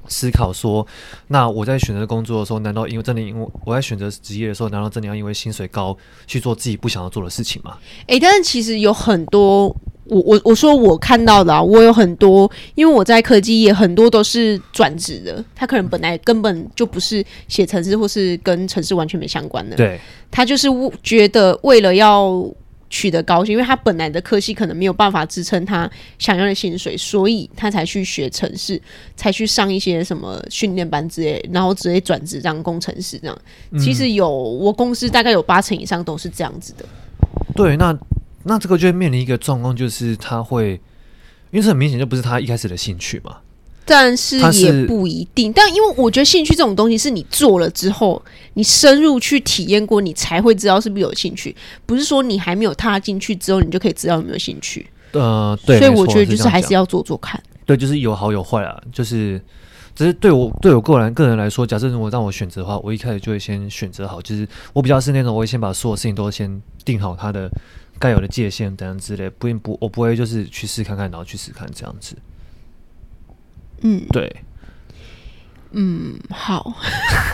[0.08, 0.88] 思考说，
[1.28, 7.78] 那我在选择工作的时候，难道因为真的因为我在选择职业的时候，难道真的要因为薪水高去做自己不想要做的事情吗？
[8.08, 9.76] 诶，但是其实有很多。
[10.06, 15.44] 我我我说我看到的啊，我有很多，因为我在科技业，很多都是转职的。
[15.56, 19.76] 他可能本来根本就不是写程式，或是跟程式完全没相关的。
[19.78, 20.68] 对，他就是
[21.02, 22.46] 觉得为了要
[22.90, 25.90] 取得高薪，因为他本来的科系可能没有办法支撑他
[26.20, 28.80] 想要的薪水，所以他才去学程式，
[29.16, 33.38] 才去上一些什么训练班之类，然后直接转职当工程师这样。
[33.80, 36.86] 其实有我公司大概有八成以上都是这样子的。
[37.56, 37.98] 对，那。
[38.44, 40.74] 那这个就会面临一个状况，就是他会，
[41.52, 43.38] 因为这很明显就不是他一开始的兴趣嘛。
[43.86, 51.54] 但是也不一定，但因为我觉得兴趣这种东西是你做了之后，你深入去体验过，你才会知道是不是有兴趣。
[51.86, 54.88] 不是说你还没有踏进去之后，你就可以知道有没有兴趣。
[55.12, 55.80] 呃，对。
[55.80, 57.44] 所以我觉得就是还是要做做看。
[57.66, 58.82] 对，就是有好有坏啊。
[58.94, 59.42] 就是，
[59.94, 67.52] 只是对我对我个人个人来说，假设如果让我选择的话，我一开始就会先选择好，就是我比较是那种，我会先把所有事情都先定好它的。
[68.00, 72.18] 该有的界限等等之类，不不，我不会就是去试看看，然后去试看这样子。
[73.82, 74.34] 嗯，对，
[75.72, 76.74] 嗯，好，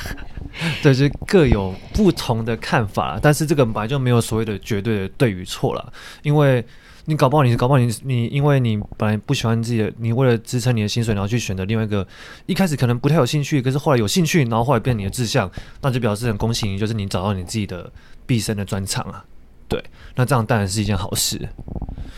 [0.81, 5.93] 对，就是各有不同的看法，但是这个本来就没有所谓的绝对的对与错了，
[6.23, 6.65] 因为
[7.05, 12.07] 你搞不好你搞不好你你因为你本来不喜欢自己的，你为了支撑你的薪水，然后去选择另外一个
[12.45, 15.49] 一开始可能不太有兴趣，可是后来有兴趣，然后后来变你的志向，
[15.81, 17.91] 那就表示很恭喜你，就是你找到你自己的
[18.25, 19.25] 毕生的专长啊。
[19.69, 19.81] 对，
[20.15, 21.47] 那这样当然是一件好事。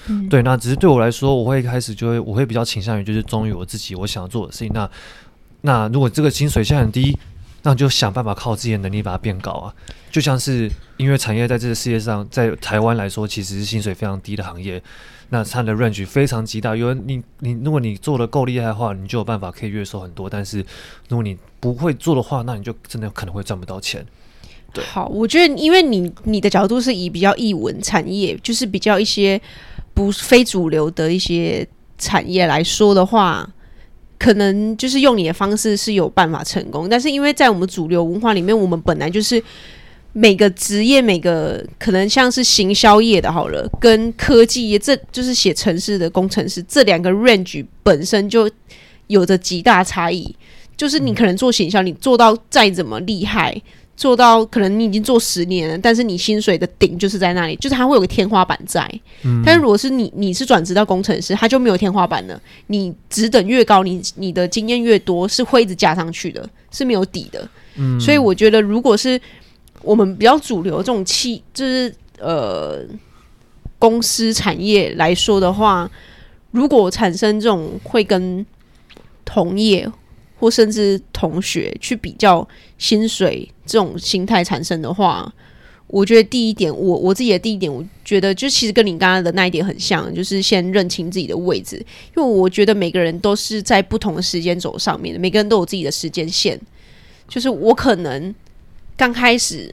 [0.07, 4.71] 嗯，对，那只是对我来说，我会开始就会我会比较倾向于就是忠于我自己我想要做的事情。
[4.73, 4.89] 那
[5.61, 7.15] 那如果这个薪水现在很低，
[7.63, 9.75] 那就想办法靠自己的能力把它变高啊。
[10.09, 14.81] 就像是音乐产业在这个世界上，在台湾来说，其实是薪水非常低的行业。
[15.29, 20.29] 那它的 range 非常极大，因为你你如果你做的够厉害的话，你就有办法可以月收很多。
[20.29, 20.57] 但是
[21.07, 24.05] 如果你不会做的话，那你就真的可能会赚不到钱。
[24.73, 29.39] 对，好，我觉得因为你你的角度是以比较艺文产业，就是比较一些
[29.93, 33.49] 不非主流的一些产业来说的话。
[34.17, 39.43] 可能就是用你的方式是有办法成功，但是因为在我们主流文化里面，我们本来就是
[40.13, 48.47] 每个职业，每个可能像是行销业的好了，跟科技业，这就是写城市的工程师，这两个 range 本身就
[49.07, 50.35] 有着极大差异。
[50.77, 53.59] 就是你可能做行销，你做到再怎么厉害。
[54.01, 58.81] 做到可能你已经做十年了，但是你薪水的顶就是在那里，就是它会有个天花板在。
[59.23, 62.41] 嗯，但是如果是你你是转职到工程师，它就没有天花板了。
[62.65, 67.47] 你职等越高，你你的经验越多，是会一直加上去的，是没有底的。
[67.75, 69.21] 嗯，所以我觉得，如果是
[69.83, 72.83] 我们比较主流这种企，就是呃
[73.77, 75.87] 公司产业来说的话，
[76.49, 78.43] 如果产生这种会跟
[79.23, 79.87] 同业。
[80.41, 82.45] 或甚至同学去比较
[82.79, 85.31] 薪水这种心态产生的话，
[85.85, 91.77] 我觉得第一点，我我自己的第一点，我觉得就其实跟你刚刚的那一点很像，就是先认清自己的位置，
[92.17, 96.59] 因为我觉得每个人都是在不同的时间轴上面的，每个人都有自己的时间线，
[97.27, 98.33] 就是我可能
[98.97, 99.71] 刚开始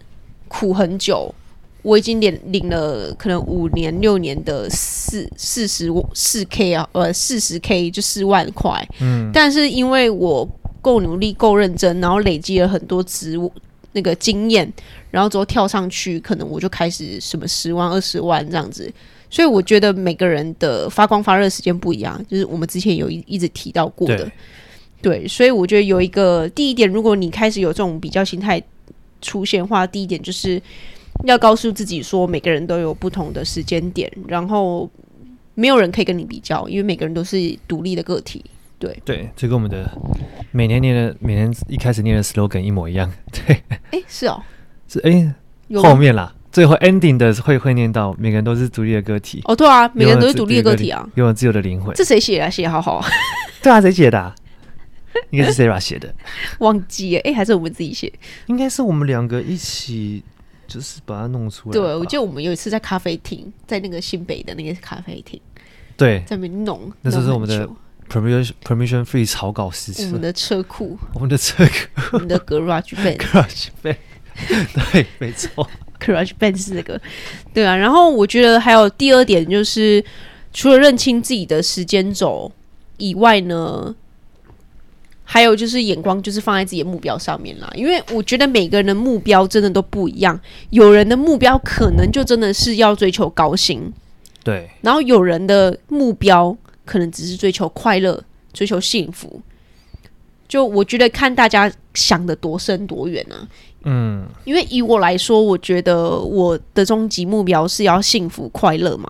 [0.48, 1.34] 苦很久。
[1.82, 10.46] 我已经领领了可能五年六年的四四十四 K 啊，呃四十 K 就四万块，嗯，但是因为我
[10.88, 13.52] 够努力够认真，然后累积了很多职务
[13.92, 14.72] 那个经验，
[15.10, 18.92] 然后之后跳上去，可能我就开始什么十万二十万这样子，
[19.28, 24.16] 所以我觉得每个人的发光发热时间不一样，就是我们之前有一一直提到过的，
[25.02, 28.62] 对，对，所以我觉得有一个第一点，如果你开始有这种比较心态
[29.20, 30.60] 出现的话，第一点就是。
[31.24, 34.88] 要告诉自己说，每个人都有不同的时间点，然后
[35.56, 38.44] 没有人可以跟你比较，因为每个人都是独立的个体。
[38.78, 39.90] 对对，这跟我们的
[40.52, 43.12] 每年念的每年一开始念的 slogan 一模一样。
[43.32, 44.42] 对，哎，是哦，
[44.86, 45.34] 是哎，
[45.82, 49.42] 后面啦，最后 ending 的会会念到每个人都是独立的个体。
[49.44, 51.94] 哦，对啊，每个人都是独立的个体啊，拥有自由的灵魂。
[51.94, 52.50] 这谁写的？
[52.50, 53.06] 写好好啊。
[53.62, 54.34] 对啊，谁写的？
[55.30, 56.14] 应该是 Sarah 写的。
[56.60, 58.12] 忘记了，哎，还是我们自己写？
[58.46, 60.22] 应该是我们两个一起。
[60.68, 61.72] 就是把它弄出来。
[61.72, 65.40] 对，我记得我们有一次在咖啡厅，在那个新北的那个咖啡厅，
[65.96, 66.92] 对，在那边弄。
[67.00, 67.66] 那时候是我们的
[68.08, 70.06] permission permission free 草稿时期。
[70.06, 71.72] 我们的车库，我们的车库，
[72.12, 73.96] 我们的 garage band，garage band，
[74.92, 75.68] 对，没错
[76.00, 77.00] ，garage band 是那个，
[77.52, 77.76] 对啊。
[77.76, 80.04] 然后我觉得还有第二点，就是
[80.52, 82.50] 除了认清自己的时间轴
[82.96, 83.94] 以外呢。
[85.30, 87.70] 还有就是眼光，就是放在自己的目标上面啦。
[87.74, 90.40] 因为我觉得每个人的目标真的都不一样。
[90.70, 93.92] 有人的目标可能就真的是要追求高薪，
[94.42, 94.66] 对。
[94.80, 96.56] 然后有人的目标
[96.88, 98.22] 可能只是追求快乐、
[98.52, 99.40] 追求幸福。
[100.48, 103.48] 就我觉得看大家想的多深多远呢？
[103.84, 104.26] 嗯。
[104.44, 109.08] 因为以我来说，我觉得我的终极目标是要幸福快乐嘛。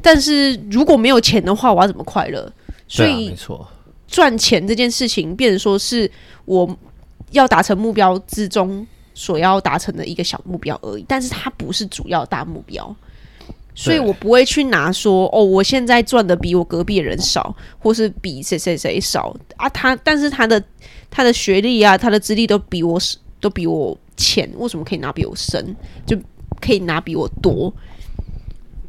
[0.00, 2.50] 但是如果没有钱的话，我要怎么快乐？
[2.86, 3.66] 所以，没错。
[4.06, 6.08] 赚钱这件事情，变成说是
[6.44, 6.78] 我
[7.32, 12.94] 要达成目标之中所要达成的一个小目标而已，但是它不是主要大目标，
[13.76, 20.60] 所以我不会去拿说哦，我现在赚的比我隔壁的人少，或是比谁谁谁少啊，他但是他的
[21.10, 22.98] 他的学历啊，他的资历都比我
[23.38, 26.18] 都比我浅，为什么可以拿比我深，就
[26.60, 27.72] 可以拿比我多？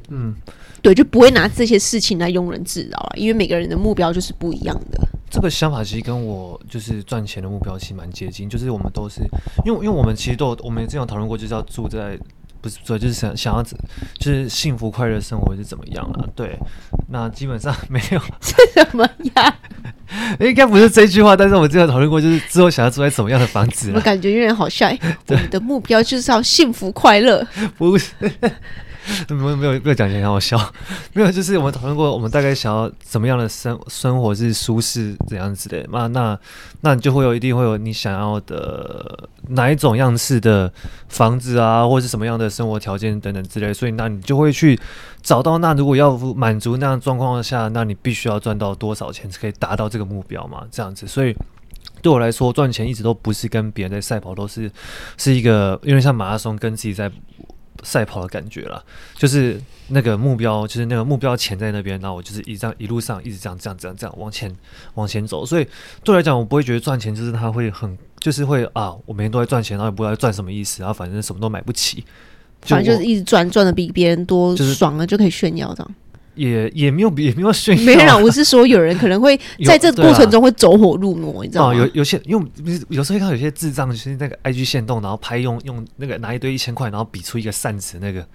[0.10, 0.34] 嗯。
[0.80, 5.08] 对，就不会拿这些事情来庸人自扰啊，因为每个人的目标就是不一样的。
[5.30, 9.22] 这个想法其实跟我就是赚钱的目标其实蛮接近，就是我们都是
[9.66, 12.18] 因为因为我们其实都有我们之前讨论过，就是要住在
[12.62, 16.28] 不是做，就是想想要就是幸福快乐生活是怎么样了。
[16.36, 16.58] 对，
[17.10, 19.54] 那基本上没有是什么样？
[20.40, 23.92] 应该不是这句话，但是我们之前讨论过，就是之后想要住在什么样的房子。
[23.96, 24.88] 我感觉有点好笑。
[25.28, 27.46] 我们的目标就是要幸福快乐，
[27.78, 28.12] 不是。
[29.30, 30.58] 没有没有没有讲起来很好笑，
[31.14, 36.40] 没有就是我们讨论过，我们大概想要怎么样的生生活是舒适怎样子的，那那
[36.82, 40.72] 那你就会有一定会有你想要的哪一种样式的
[41.08, 44.80] 房子啊，或者是什么样的生活条件等等之类，所以那你就会去
[45.22, 50.64] 找到，那如果要满足那样状况下，那你必须要赚到多少钱才可以达到这个目标嘛？
[50.72, 51.36] 这样子，所以。
[52.00, 54.72] 对我来说，赚钱一直都不是跟别人在赛跑，都是
[55.18, 57.12] 是一个有点像马拉松跟自己在
[57.84, 58.84] 赛跑的感觉了。
[59.16, 64.54] 就是那个目标，就是那个目标钱在那边，然后我就是一这样一路上一直这样这样这样这样往前
[64.96, 65.46] 往前走。
[65.46, 65.64] 所以
[66.04, 72.04] 对我来讲，我不会觉得赚钱就是他会很就是会啊，我每天都在赚钱，然后也不知道赚什么意思，然后反正什么都买不起，
[72.62, 75.96] 反正就是一直赚赚的比别人多，爽了就可以炫耀这样。
[76.38, 81.74] 也也没有也没有炫耀，没有，我是说有人可能会 在这个过程中会走火入魔，你知道吗？
[81.74, 82.46] 哦、有有些因为
[82.90, 88.26] 有时候会看到有些智障，就是那个 IG 线动，然后拍用用那个拿一堆一千块，然后比出一个扇子那个。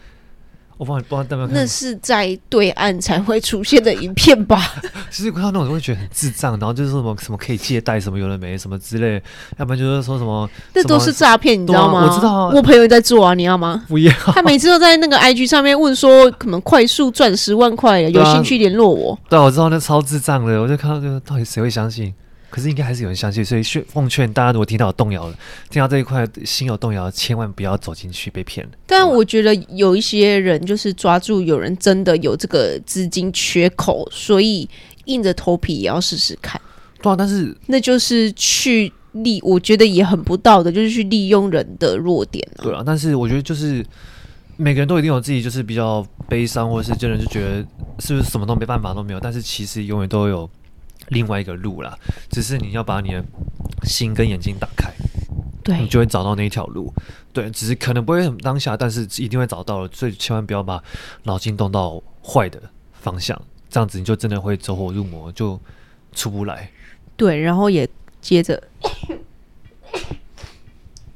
[0.82, 4.60] 我不知道，不知道那是在对岸才会出现的影片吧？
[5.12, 9.22] 其实看到那种都会觉得很智障，然后就是什么什么可以借贷什么有的没什么之类，
[9.58, 12.00] 要不然就是说什么，那都是诈骗，你知道吗？
[12.00, 13.84] 啊、我知道、啊，我朋友在做啊，你要吗？
[13.86, 14.12] 不要。
[14.34, 19.40] 他每次都在那个 IG 上面问说，可能快速赚十万块，有兴趣联络我对、啊。
[19.42, 22.12] 对，我知道那超智障的，我就看到这个，到底谁会相信？
[22.52, 25.34] 可是应该还是有人相信，所以劝奉劝大家，如果听到有动摇了，
[25.70, 28.72] 听到这一块心有动摇，千万不要走进去被骗了。
[28.86, 34.68] 但我觉得有一些人就是抓住有人真的有这个资金缺口，所以
[35.06, 36.60] 硬着头皮也要试试看。
[37.00, 42.60] 对啊，但是那就是去利，我觉得也很不道德，就是去利用人的弱点啊。
[42.62, 43.82] 对啊，但是我觉得就是
[44.58, 47.64] 每个人都一定有自己就是比较悲伤，或者是真的就觉得
[47.98, 50.50] 是不是什么都没办法都没有，但是其实永远都有。
[51.08, 51.98] 另外一个路啦，
[52.30, 53.24] 只是你要把你的
[53.84, 54.90] 心跟眼睛打开，
[55.62, 56.92] 对，你就会找到那一条路。
[57.32, 59.88] 对，只是可能不会很当下，但是一定会找到了。
[59.92, 60.82] 所以千万不要把
[61.24, 62.60] 脑筋动到坏的
[62.92, 65.58] 方向，这样子你就真的会走火入魔，就
[66.12, 66.70] 出不来。
[67.16, 67.88] 对，然后也
[68.20, 68.62] 接着，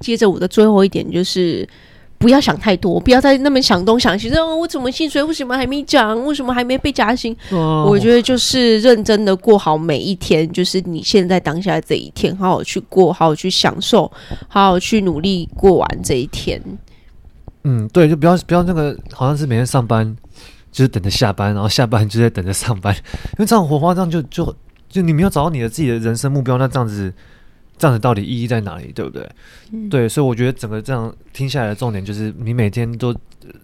[0.01, 1.69] 接着我的最后一点就是。
[2.19, 4.31] 不要想太多，不要再那么想东想西。
[4.31, 6.25] 说我怎么薪水为什么还没涨？
[6.25, 7.37] 为什么还没被加薪？
[7.51, 14.11] 哦、我觉得就是认真的过好每一天，就是你现在当下这一天，好好去过，好好去享受，
[14.49, 16.61] 好好去努力过完这一天。
[17.65, 20.17] 嗯，对，就不要不要那个，好像是每天上班
[20.73, 24.57] 就是等着下班，然后下班就在等着上班，因为这样火花这样就就
[24.89, 27.13] 就你没有找到你的自己的人生目标，那这样子。
[27.79, 29.29] 这样子到底意义在哪里，对不对？
[29.73, 33.15] 嗯、对，所以我觉得整个这样听下来的重点就是，你每天都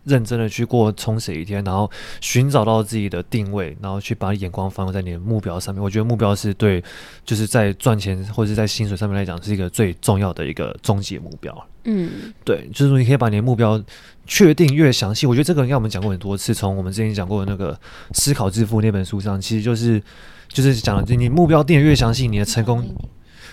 [0.05, 5.83] 认真的去过充实一天，然后寻找到自己的定位，然后去把眼光放在你的目标上面。
[5.83, 6.83] 我觉得目标是对，
[7.25, 11.67] 就是在赚钱或者是在薪水上面来讲，是一个最重要的一个终极目标。
[11.85, 13.83] 嗯，对，就是说你可以把你的目标
[14.27, 15.27] 确定越详细。
[15.27, 17.75] 我觉得这个应该我们讲过很多次，从我们之前讲过的那个
[18.13, 20.01] 《思考致富》那本书上，其实就是
[20.49, 22.87] 就是讲的，你目标定的越详细，你的成功。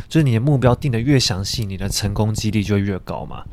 [0.09, 3.43] 就是你的目标定得越详细，你的成功几率就越高嘛。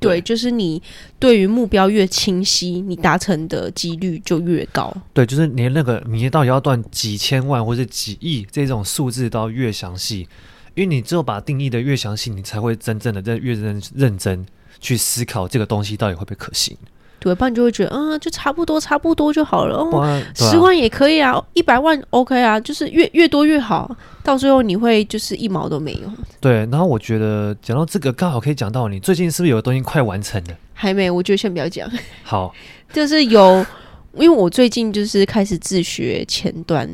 [0.00, 0.82] 对，就是你
[1.18, 4.94] 对于目标越清晰，你达成的几率就越高。
[5.14, 10.28] 对，就是你那个你到底要赚几千万或者几亿这种数字都要越详细，
[10.74, 14.44] 因为你只有把定义的越详细，你才会真正的在越认认真
[14.78, 16.76] 去思考这个东西到底会不会可行。
[17.24, 19.78] 对，不然你就会觉得，嗯，就差不多，差不多就好了。
[19.78, 23.96] 哦，啊、十万也可以啊，一百万 OK 啊，就是越越多越好。
[24.22, 26.00] 到最后你会就是一毛都没有。
[26.38, 30.50] 对，然后我觉得讲到这个，刚好可以讲到你最近是不是有东西快完成了？
[30.74, 31.90] 还没，我觉得先不要讲。
[32.22, 32.52] 好，
[32.92, 33.64] 就是有，
[34.14, 36.86] 因为我最近就是开始自学前端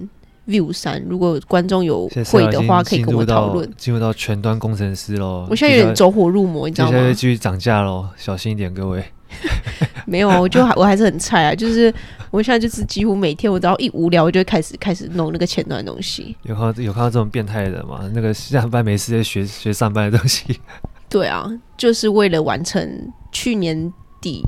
[0.47, 3.69] View 三，如果观众有会的话，可以跟我讨论。
[3.77, 6.97] 进入到前端工程师喽，我现在有点走火入魔，你知道吗？
[6.97, 9.05] 现在继续涨价喽，小心一点，各位。
[10.07, 11.93] 没有啊，我就还我还是很菜啊，就是
[12.31, 16.37] 我现在就是几乎每天，我只要一无聊，我就会开始开始弄那个前端的东西。
[16.43, 18.11] 有看到有看到这种变态的人吗？
[18.15, 20.61] 那个下班没事在学学上班的东西。
[21.09, 24.45] 对啊，就是为了完成去年底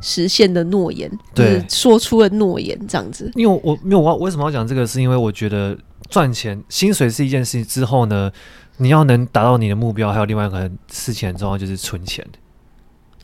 [0.00, 3.30] 实现的诺言，对，就是说出了诺言这样子。
[3.34, 4.86] 因为我没有我为什么要讲这个？
[4.86, 5.76] 是因为我觉得
[6.08, 8.30] 赚钱薪水是一件事情，之后呢，
[8.76, 12.24] 你要能达到你的目标，还有另外一个事情很重要，就是存钱。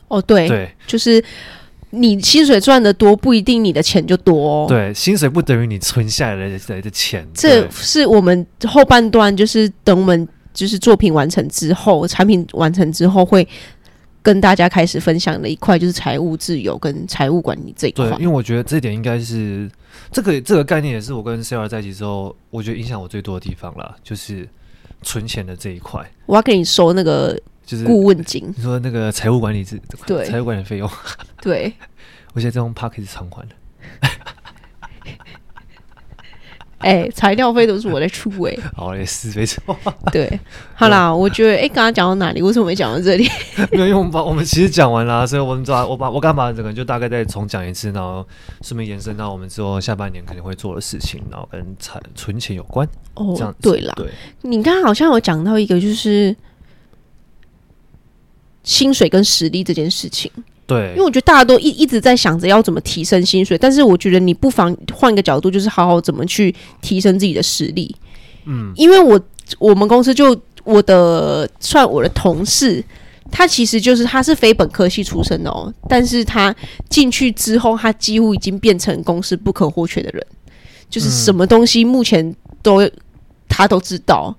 [0.09, 1.23] 哦，对，对，就是
[1.91, 4.65] 你薪水赚的多，不一定你的钱就多哦。
[4.67, 7.27] 对，薪水不等于你存下来的的钱。
[7.33, 13.47] 这是我们后半段，就是等我们就是作品完成之后，产品完成之后，会
[14.21, 18.09] 跟大家开始分享的一块，就是财务自由跟财务管理这一块。
[18.09, 19.69] 对，因为我觉得这点应该是
[20.11, 24.47] 这个这个概念，也是我跟 Sarah 在一起之后，我觉得影响我最多的地方啦，就是
[25.01, 26.03] 存钱的这一块。
[26.25, 27.39] 我要给你收那个。
[27.69, 30.89] 就是顾问金，你说那个财务管理是对财务管理费用，
[31.39, 31.71] 对，
[32.33, 33.49] 我现在用 Podcast 偿还了。
[36.79, 38.59] 哎、欸，材料费都是我在出哎、欸。
[38.75, 39.77] 好嘞，是没错。
[40.11, 40.39] 对，
[40.73, 42.41] 好啦，我觉得哎，刚刚讲到哪里？
[42.41, 43.29] 为什么没讲到这里？
[43.71, 48.25] 没有，因为我们把我们其实讲完了，所以我们抓我把我刚把整个就大概再重讲一次，然后
[48.61, 52.87] 顺便延伸到我们之后下半年肯定会做的事情，然后跟存存钱有关。
[53.13, 54.07] 哦，这样对啦，对，
[54.41, 56.33] 你刚刚好像有讲到一个，就是
[58.69, 60.31] 薪水跟实力这件事情。
[60.67, 67.95] 对，因为我觉得大家都一一直在想着要怎么提升薪水，但是我觉得你不妨换一个角度，就是好好怎么去提升自己的实力。
[68.45, 69.19] 嗯，因为我
[69.57, 72.83] 我们公司就我的算我的同事，
[73.31, 76.55] 他其实就是他是非本科系出身的哦，但是他
[76.87, 80.23] 进去之后，他几乎已经变成公司不可或缺的人，
[80.87, 82.87] 就是什么东西目前都
[83.47, 84.37] 他都知道。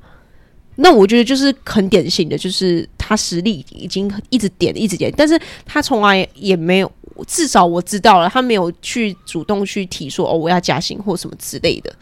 [0.77, 5.37] 那我觉得就是很典型的，就是他实力已经一直点一直点，但是
[5.67, 6.93] 他从来也没有，
[7.27, 11.93] 至少我知道了，他没有去主动去提说哦，我要加薪或什么之类的。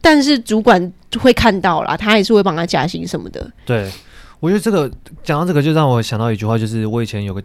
[0.00, 3.48] 但是主管会看到啦，他还是会帮他加薪什么的。
[3.64, 3.88] 对，
[4.40, 4.90] 我觉得这个
[5.22, 7.40] 讲到这个，就让我想到一句话，就是我以前有个，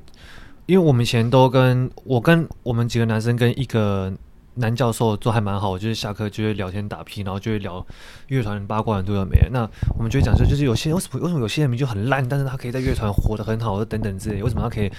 [0.65, 4.11] 因为我们以前都跟我跟我们几个男生跟一个。
[4.55, 7.85] 男教授都还蛮好，就是下课就会聊天打屁，然后就会聊
[8.27, 9.37] 乐团八卦很多都没。
[9.51, 9.61] 那
[9.97, 14.43] 我们就会讲说，就是有些为什么为什么有些人名就很烂，但是他可以在乐团活得很好，等等之类。
[14.43, 14.91] 为什么他可以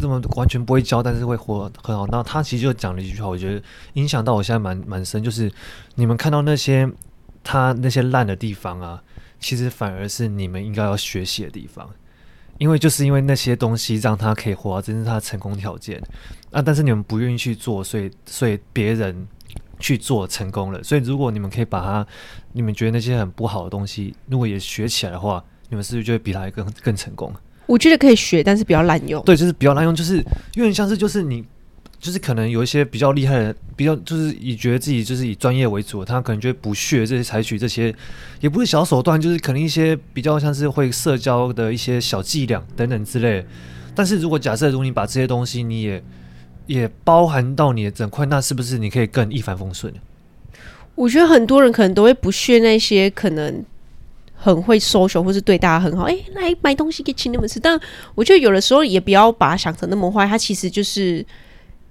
[0.00, 2.06] 这么完全不会教，但是会活得很好？
[2.08, 3.62] 那他其实就讲了一句话，我觉得
[3.94, 5.52] 影响到我现在蛮蛮深，就是
[5.94, 6.90] 你们看到那些
[7.44, 9.02] 他那些烂的地方啊，
[9.38, 11.88] 其实反而是你们应该要学习的地方。
[12.58, 16.02] 因为就是因为那些东西让他可以活到，这是他的成功条件
[16.50, 16.60] 啊！
[16.60, 19.26] 但是你们不愿意去做，所以所以别人
[19.78, 20.82] 去做成功了。
[20.82, 22.06] 所以如果你们可以把他，
[22.52, 27.32] 你们觉得那些很不好的东西，如果也学起来的话，你们是不是就会比他更更成功？
[27.66, 29.22] 我觉得可以学，但是不要滥用。
[29.24, 30.16] 对，就是不要滥用，就是
[30.54, 31.44] 有点像是就是你。
[32.00, 37.92] 就是可能有一些比较厉害的，比较就是以觉得自己就是以专业为主，他可能就会不屑这些采取这些，
[38.40, 43.44] 也不是小手段，就是可能一些比较像是会社交的一些小伎俩等等之类。
[43.96, 46.04] 但是如果假设如果你把这些东西你也
[46.66, 49.92] 也包含到你的整块，那是不是你可以更一帆风顺？
[50.94, 53.64] 我觉得很多人可能都会不屑那些可能
[54.36, 57.58] 很会收手或是对大家很好，哎、来买东西给请你们吃。
[57.58, 57.76] 但
[58.14, 61.26] 我觉得有的时候也不要把它想成那么坏，它其实就是。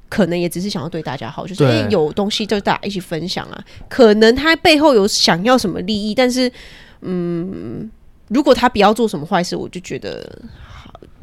[0.09, 3.63] 可能也只是想要对大家好，就是哎，有东西就大家一起分享啊。
[3.89, 6.51] 可能他背后有想要什么利益，但是，
[7.01, 7.89] 嗯，
[8.29, 10.41] 如果他不要做什么坏事，我就觉得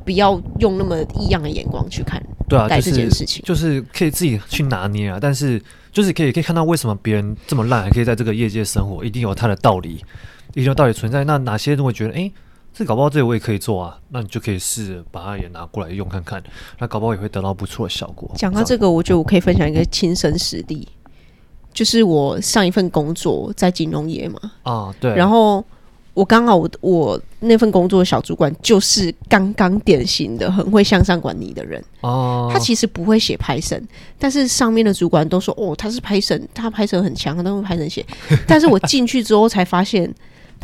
[0.05, 2.23] 不要用那么异样的眼光去看。
[2.49, 5.19] 对啊，这件事情就是可以自己去拿捏啊。
[5.21, 5.61] 但是，
[5.91, 10.05] 就是可以可以看到为什么别人这么烂，还可以在这个业界生活，一定有他的道理，
[10.53, 11.25] 一定有道理存在。
[11.25, 12.31] 那哪些人会觉得，哎？
[12.77, 16.43] 这搞不好这个我也可以做啊，那你就可以试着把它也拿过来用看看，
[16.81, 18.29] 那搞不好也会得到不错的效果。
[18.35, 20.89] 讲到这个，我觉得我可以分享一个亲身实例，
[21.73, 25.65] 就是我上一份工作在金融业嘛，啊对，然后
[26.15, 33.85] 我刚好我我那份工作的小主管就是刚刚典型的很会向上管理的人哦，他其实不会写 Python，
[34.19, 38.05] 但是上面的主管都说哦他是 Python，他 Python 很强，他都用 Python 写，
[38.49, 40.13] 但是我进去之后才发现。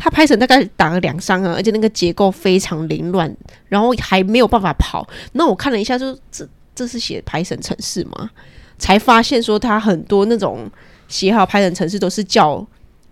[0.01, 3.31] 他拍成大概打了两三个，而且那个结构非常凌乱，
[3.67, 5.07] 然后还没有办法跑。
[5.33, 8.31] 那我看了一下就，就这这是写 Python 程式吗？
[8.79, 10.67] 才发现说他很多那种
[11.07, 12.65] 写好 Python 程式都是叫。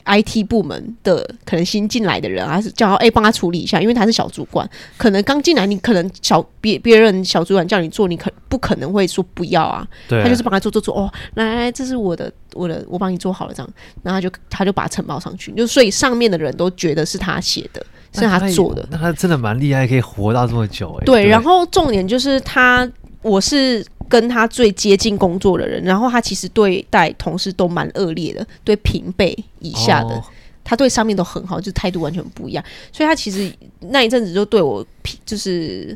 [0.09, 9.87] IT 部门的可能新进来的人，还是叫哎帮他处理一下，因为他是小主管，可能刚进来，你可能小别别人小主管叫你做，你可不可能会说不要啊？
[10.07, 13.69] 对，他就是帮他做做做哦，来来来，这是我的我的，我帮你做好了这样，
[14.01, 21.05] 然后他就他就把它呈报上去，就所以上面的人都觉得是他写的，是他做的，那他真的蛮厉害，可以活到这么久哎。
[21.05, 22.89] 对，然后重点就是他，
[23.21, 23.85] 我是。
[24.09, 30.23] 跟他最接近工作的人，然后他其实对待同事都蛮恶劣的，对平辈以下的，哦、
[30.63, 32.65] 他对上面都很好，就态度完全不一样。
[32.91, 34.85] 所以他其实那一阵子就对我，
[35.25, 35.95] 就是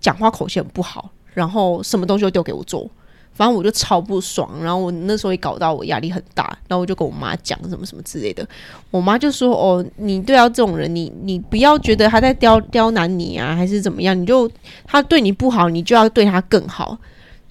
[0.00, 2.88] 讲话口气很不好，然后什么东西都丢给我做。
[3.34, 8.48] 反正我就超不爽，然后我那时候也搞到我压力很大，然后我就跟我妈讲什么什么之类的。
[8.92, 14.16] 我妈就说：“哦，你对到这种人，你你不要觉得他在刁刁难你啊，还是怎么样？
[14.18, 14.48] 你就
[14.86, 16.96] 他对你不好，你就要对他更好。”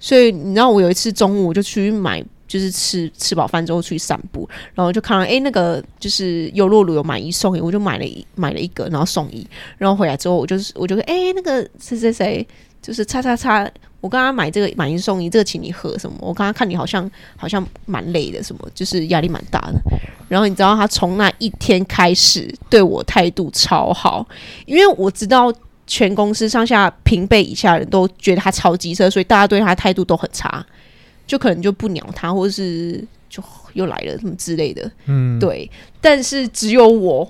[0.00, 12.46] 所以你知道，我有一次中午我就去买，就是吃吃饱饭之后出去散步，然后就看到哎那个就是优酪乳有买一送一，我就买了一买了一个，然后送一，然后回来之后我就是我就说哎那个谁谁谁
[12.80, 13.70] 就是叉叉叉。
[14.04, 16.14] 我刚刚买这个买一送一，这个请你喝什么？
[16.20, 19.80] 我刚刚看你好像好像蛮累的，什么就是压力蛮大的。
[20.28, 24.28] 然后你知道他从那一天开始对我态度超好，
[24.66, 25.50] 因为我知道
[25.86, 30.62] 全公司上下平辈以下人都觉得他超级车，所以大家对他态度都很差，
[31.26, 33.42] 就可能就不鸟他，或者是就
[33.72, 34.90] 又来了什么之类的。
[35.06, 35.70] 嗯，对。
[36.02, 37.26] 但是只有我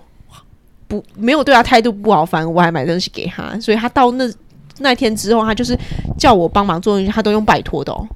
[0.88, 4.28] 不没有对他态度不好，反而我还买东西给他，所以他到那
[4.78, 5.78] 那天之后，他就是
[6.18, 8.06] 叫我帮忙做东西，他都用拜托的哦。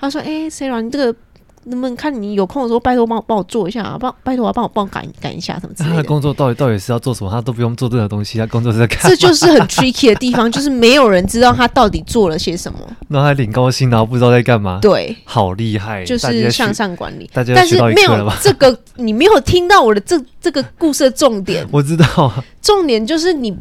[0.00, 1.18] 他说：“哎，Sarah，你这个。”
[1.64, 5.96] 能不能看你有空的时候，拜托帮我帮我做一下，帮拜托啊，帮我帮我赶赶一下什么之类的。
[5.96, 7.30] 他的工作到底到底是要做什么？
[7.30, 9.10] 他都不用做这个东西，他工作是在看。
[9.10, 12.78] 这就是很 tricky 的地方，就是没有人知道他到底做了些什么。
[13.08, 14.78] 然后还领高薪，然后不知道在干嘛。
[14.80, 17.28] 对，好厉害，就是向上管理。
[17.34, 21.66] 大家但是没有这个，你没有听到我的这这个故事的重点。
[21.70, 23.54] 我知道，重点就是你，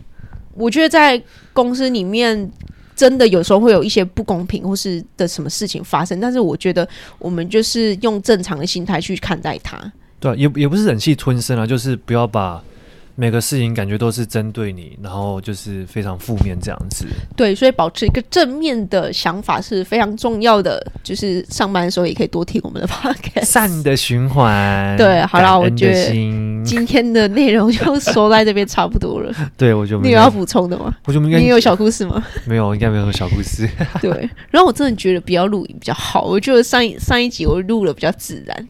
[0.58, 1.22] 我觉得在
[1.54, 2.52] 公司里面。
[2.98, 6.90] 真的有时候会有一些不公平或是的什么事情发生，但是我觉得
[7.20, 9.80] 我们就是用正常的心态去看待它。
[10.20, 12.60] 对，也也不是忍气吞声啊，就是不要把。
[13.20, 17.04] 每个事情感觉都是针对你，然后就是非常负面这样子。
[17.36, 20.86] 对，所以保持一个正面的想法是非常重要的。
[21.04, 24.96] 就是上班的时候也可以多听我们的 podcast，善的循环。
[24.98, 26.12] 对，好了，我觉得
[26.64, 29.34] 今天的内容就说在这边差不多了。
[29.58, 30.96] 对，我就没你有要补充的吗？
[31.06, 32.24] 我就应该你有小故事吗？
[32.46, 33.68] 没有，应该没有小故事。
[34.00, 36.22] 对，然后我真的觉得不要录影比较好。
[36.22, 38.68] 我觉得上一上一集我录了比较自然。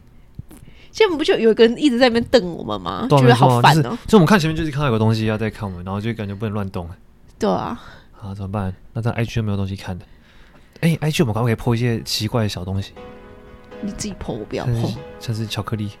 [0.98, 3.06] 现在不就有一个人一直在那边瞪我们吗？
[3.08, 3.96] 觉得好烦哦。
[4.08, 6.90] 就我们看前面就是看到有个东西要在看我们，然后就感觉不能乱动。
[7.38, 7.80] 对啊。
[8.10, 8.74] 好，怎么办？
[8.92, 10.04] 那在 IG 又没有东西看的。
[10.80, 12.94] 哎，IG 我们可不可以 po 一些奇怪的小东西？
[13.80, 14.92] 你自己 po，我不要 po。
[15.20, 15.92] 像是巧克力。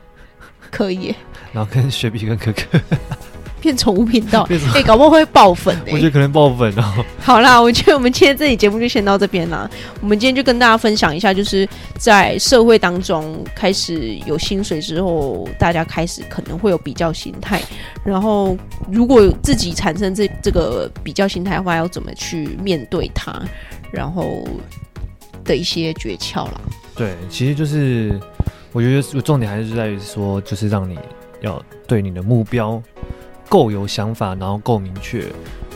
[0.68, 1.14] 可以。
[1.54, 2.80] 然后跟雪碧跟可可。
[3.60, 5.92] 变宠物频道， 哎、欸，搞不好会爆粉哎、欸！
[5.92, 7.04] 我觉得可能爆粉哦。
[7.20, 9.68] 好啦，我觉得我们今天这期节目就先到这边啦。
[10.00, 17.60] 我们今天就跟大家分享一下，就是在社会当中开始有薪水之后，大家开始可能会有比较心态。
[18.04, 18.56] 然后，
[18.90, 23.40] 如果自己产生这这个比较心态的话，要怎么去面对它？
[23.90, 24.46] 然后
[25.44, 26.60] 的一些诀窍啦。
[26.94, 28.18] 对，其实就是
[28.72, 30.98] 我觉得重点还是在于说，就是让你
[31.40, 32.82] 要对你的目标。
[33.48, 35.24] 够有想法，然后够明确，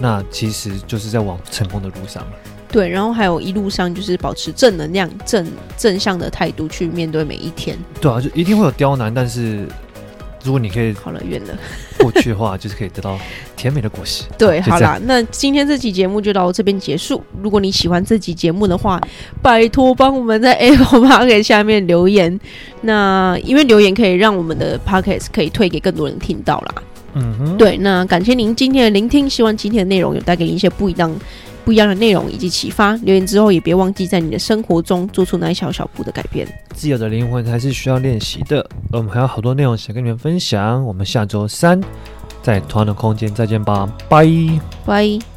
[0.01, 2.33] 那其实就是在往成功的路上了。
[2.71, 5.47] 对，然后还有一路上就是保持正能量、正
[5.77, 7.77] 正向的态度去面对每一天。
[8.01, 9.67] 对啊，就一定会有刁难，但是
[10.43, 11.55] 如果你可以好了，远了
[11.99, 13.19] 过去的话，就是可以得到
[13.57, 14.25] 甜美的果实。
[14.39, 17.23] 对，好啦，那今天这期节目就到这边结束。
[17.43, 18.99] 如果你喜欢这期节目的话，
[19.43, 22.41] 拜托帮我们在 Apple Podcast 下面留言。
[22.81, 26.75] 那因为留言可以让我们的 Podcast 可以推给更多人听到啦。
[27.15, 31.15] 嗯哼，对，那感谢您今天的聆听，希望今天的内容有带给您一些不一样、
[31.65, 32.95] 不一样的内容以及启发。
[32.97, 36.47] 留言之后也别忘记在你的生活中做出那一小小步的改变。
[36.75, 38.61] 自由的灵魂还是需要练习的，
[38.91, 40.85] 而我们还有好多内容想跟你们分享。
[40.85, 41.81] 我们下周三
[42.43, 44.27] 在同样的空间再见吧，拜
[44.87, 45.32] 拜。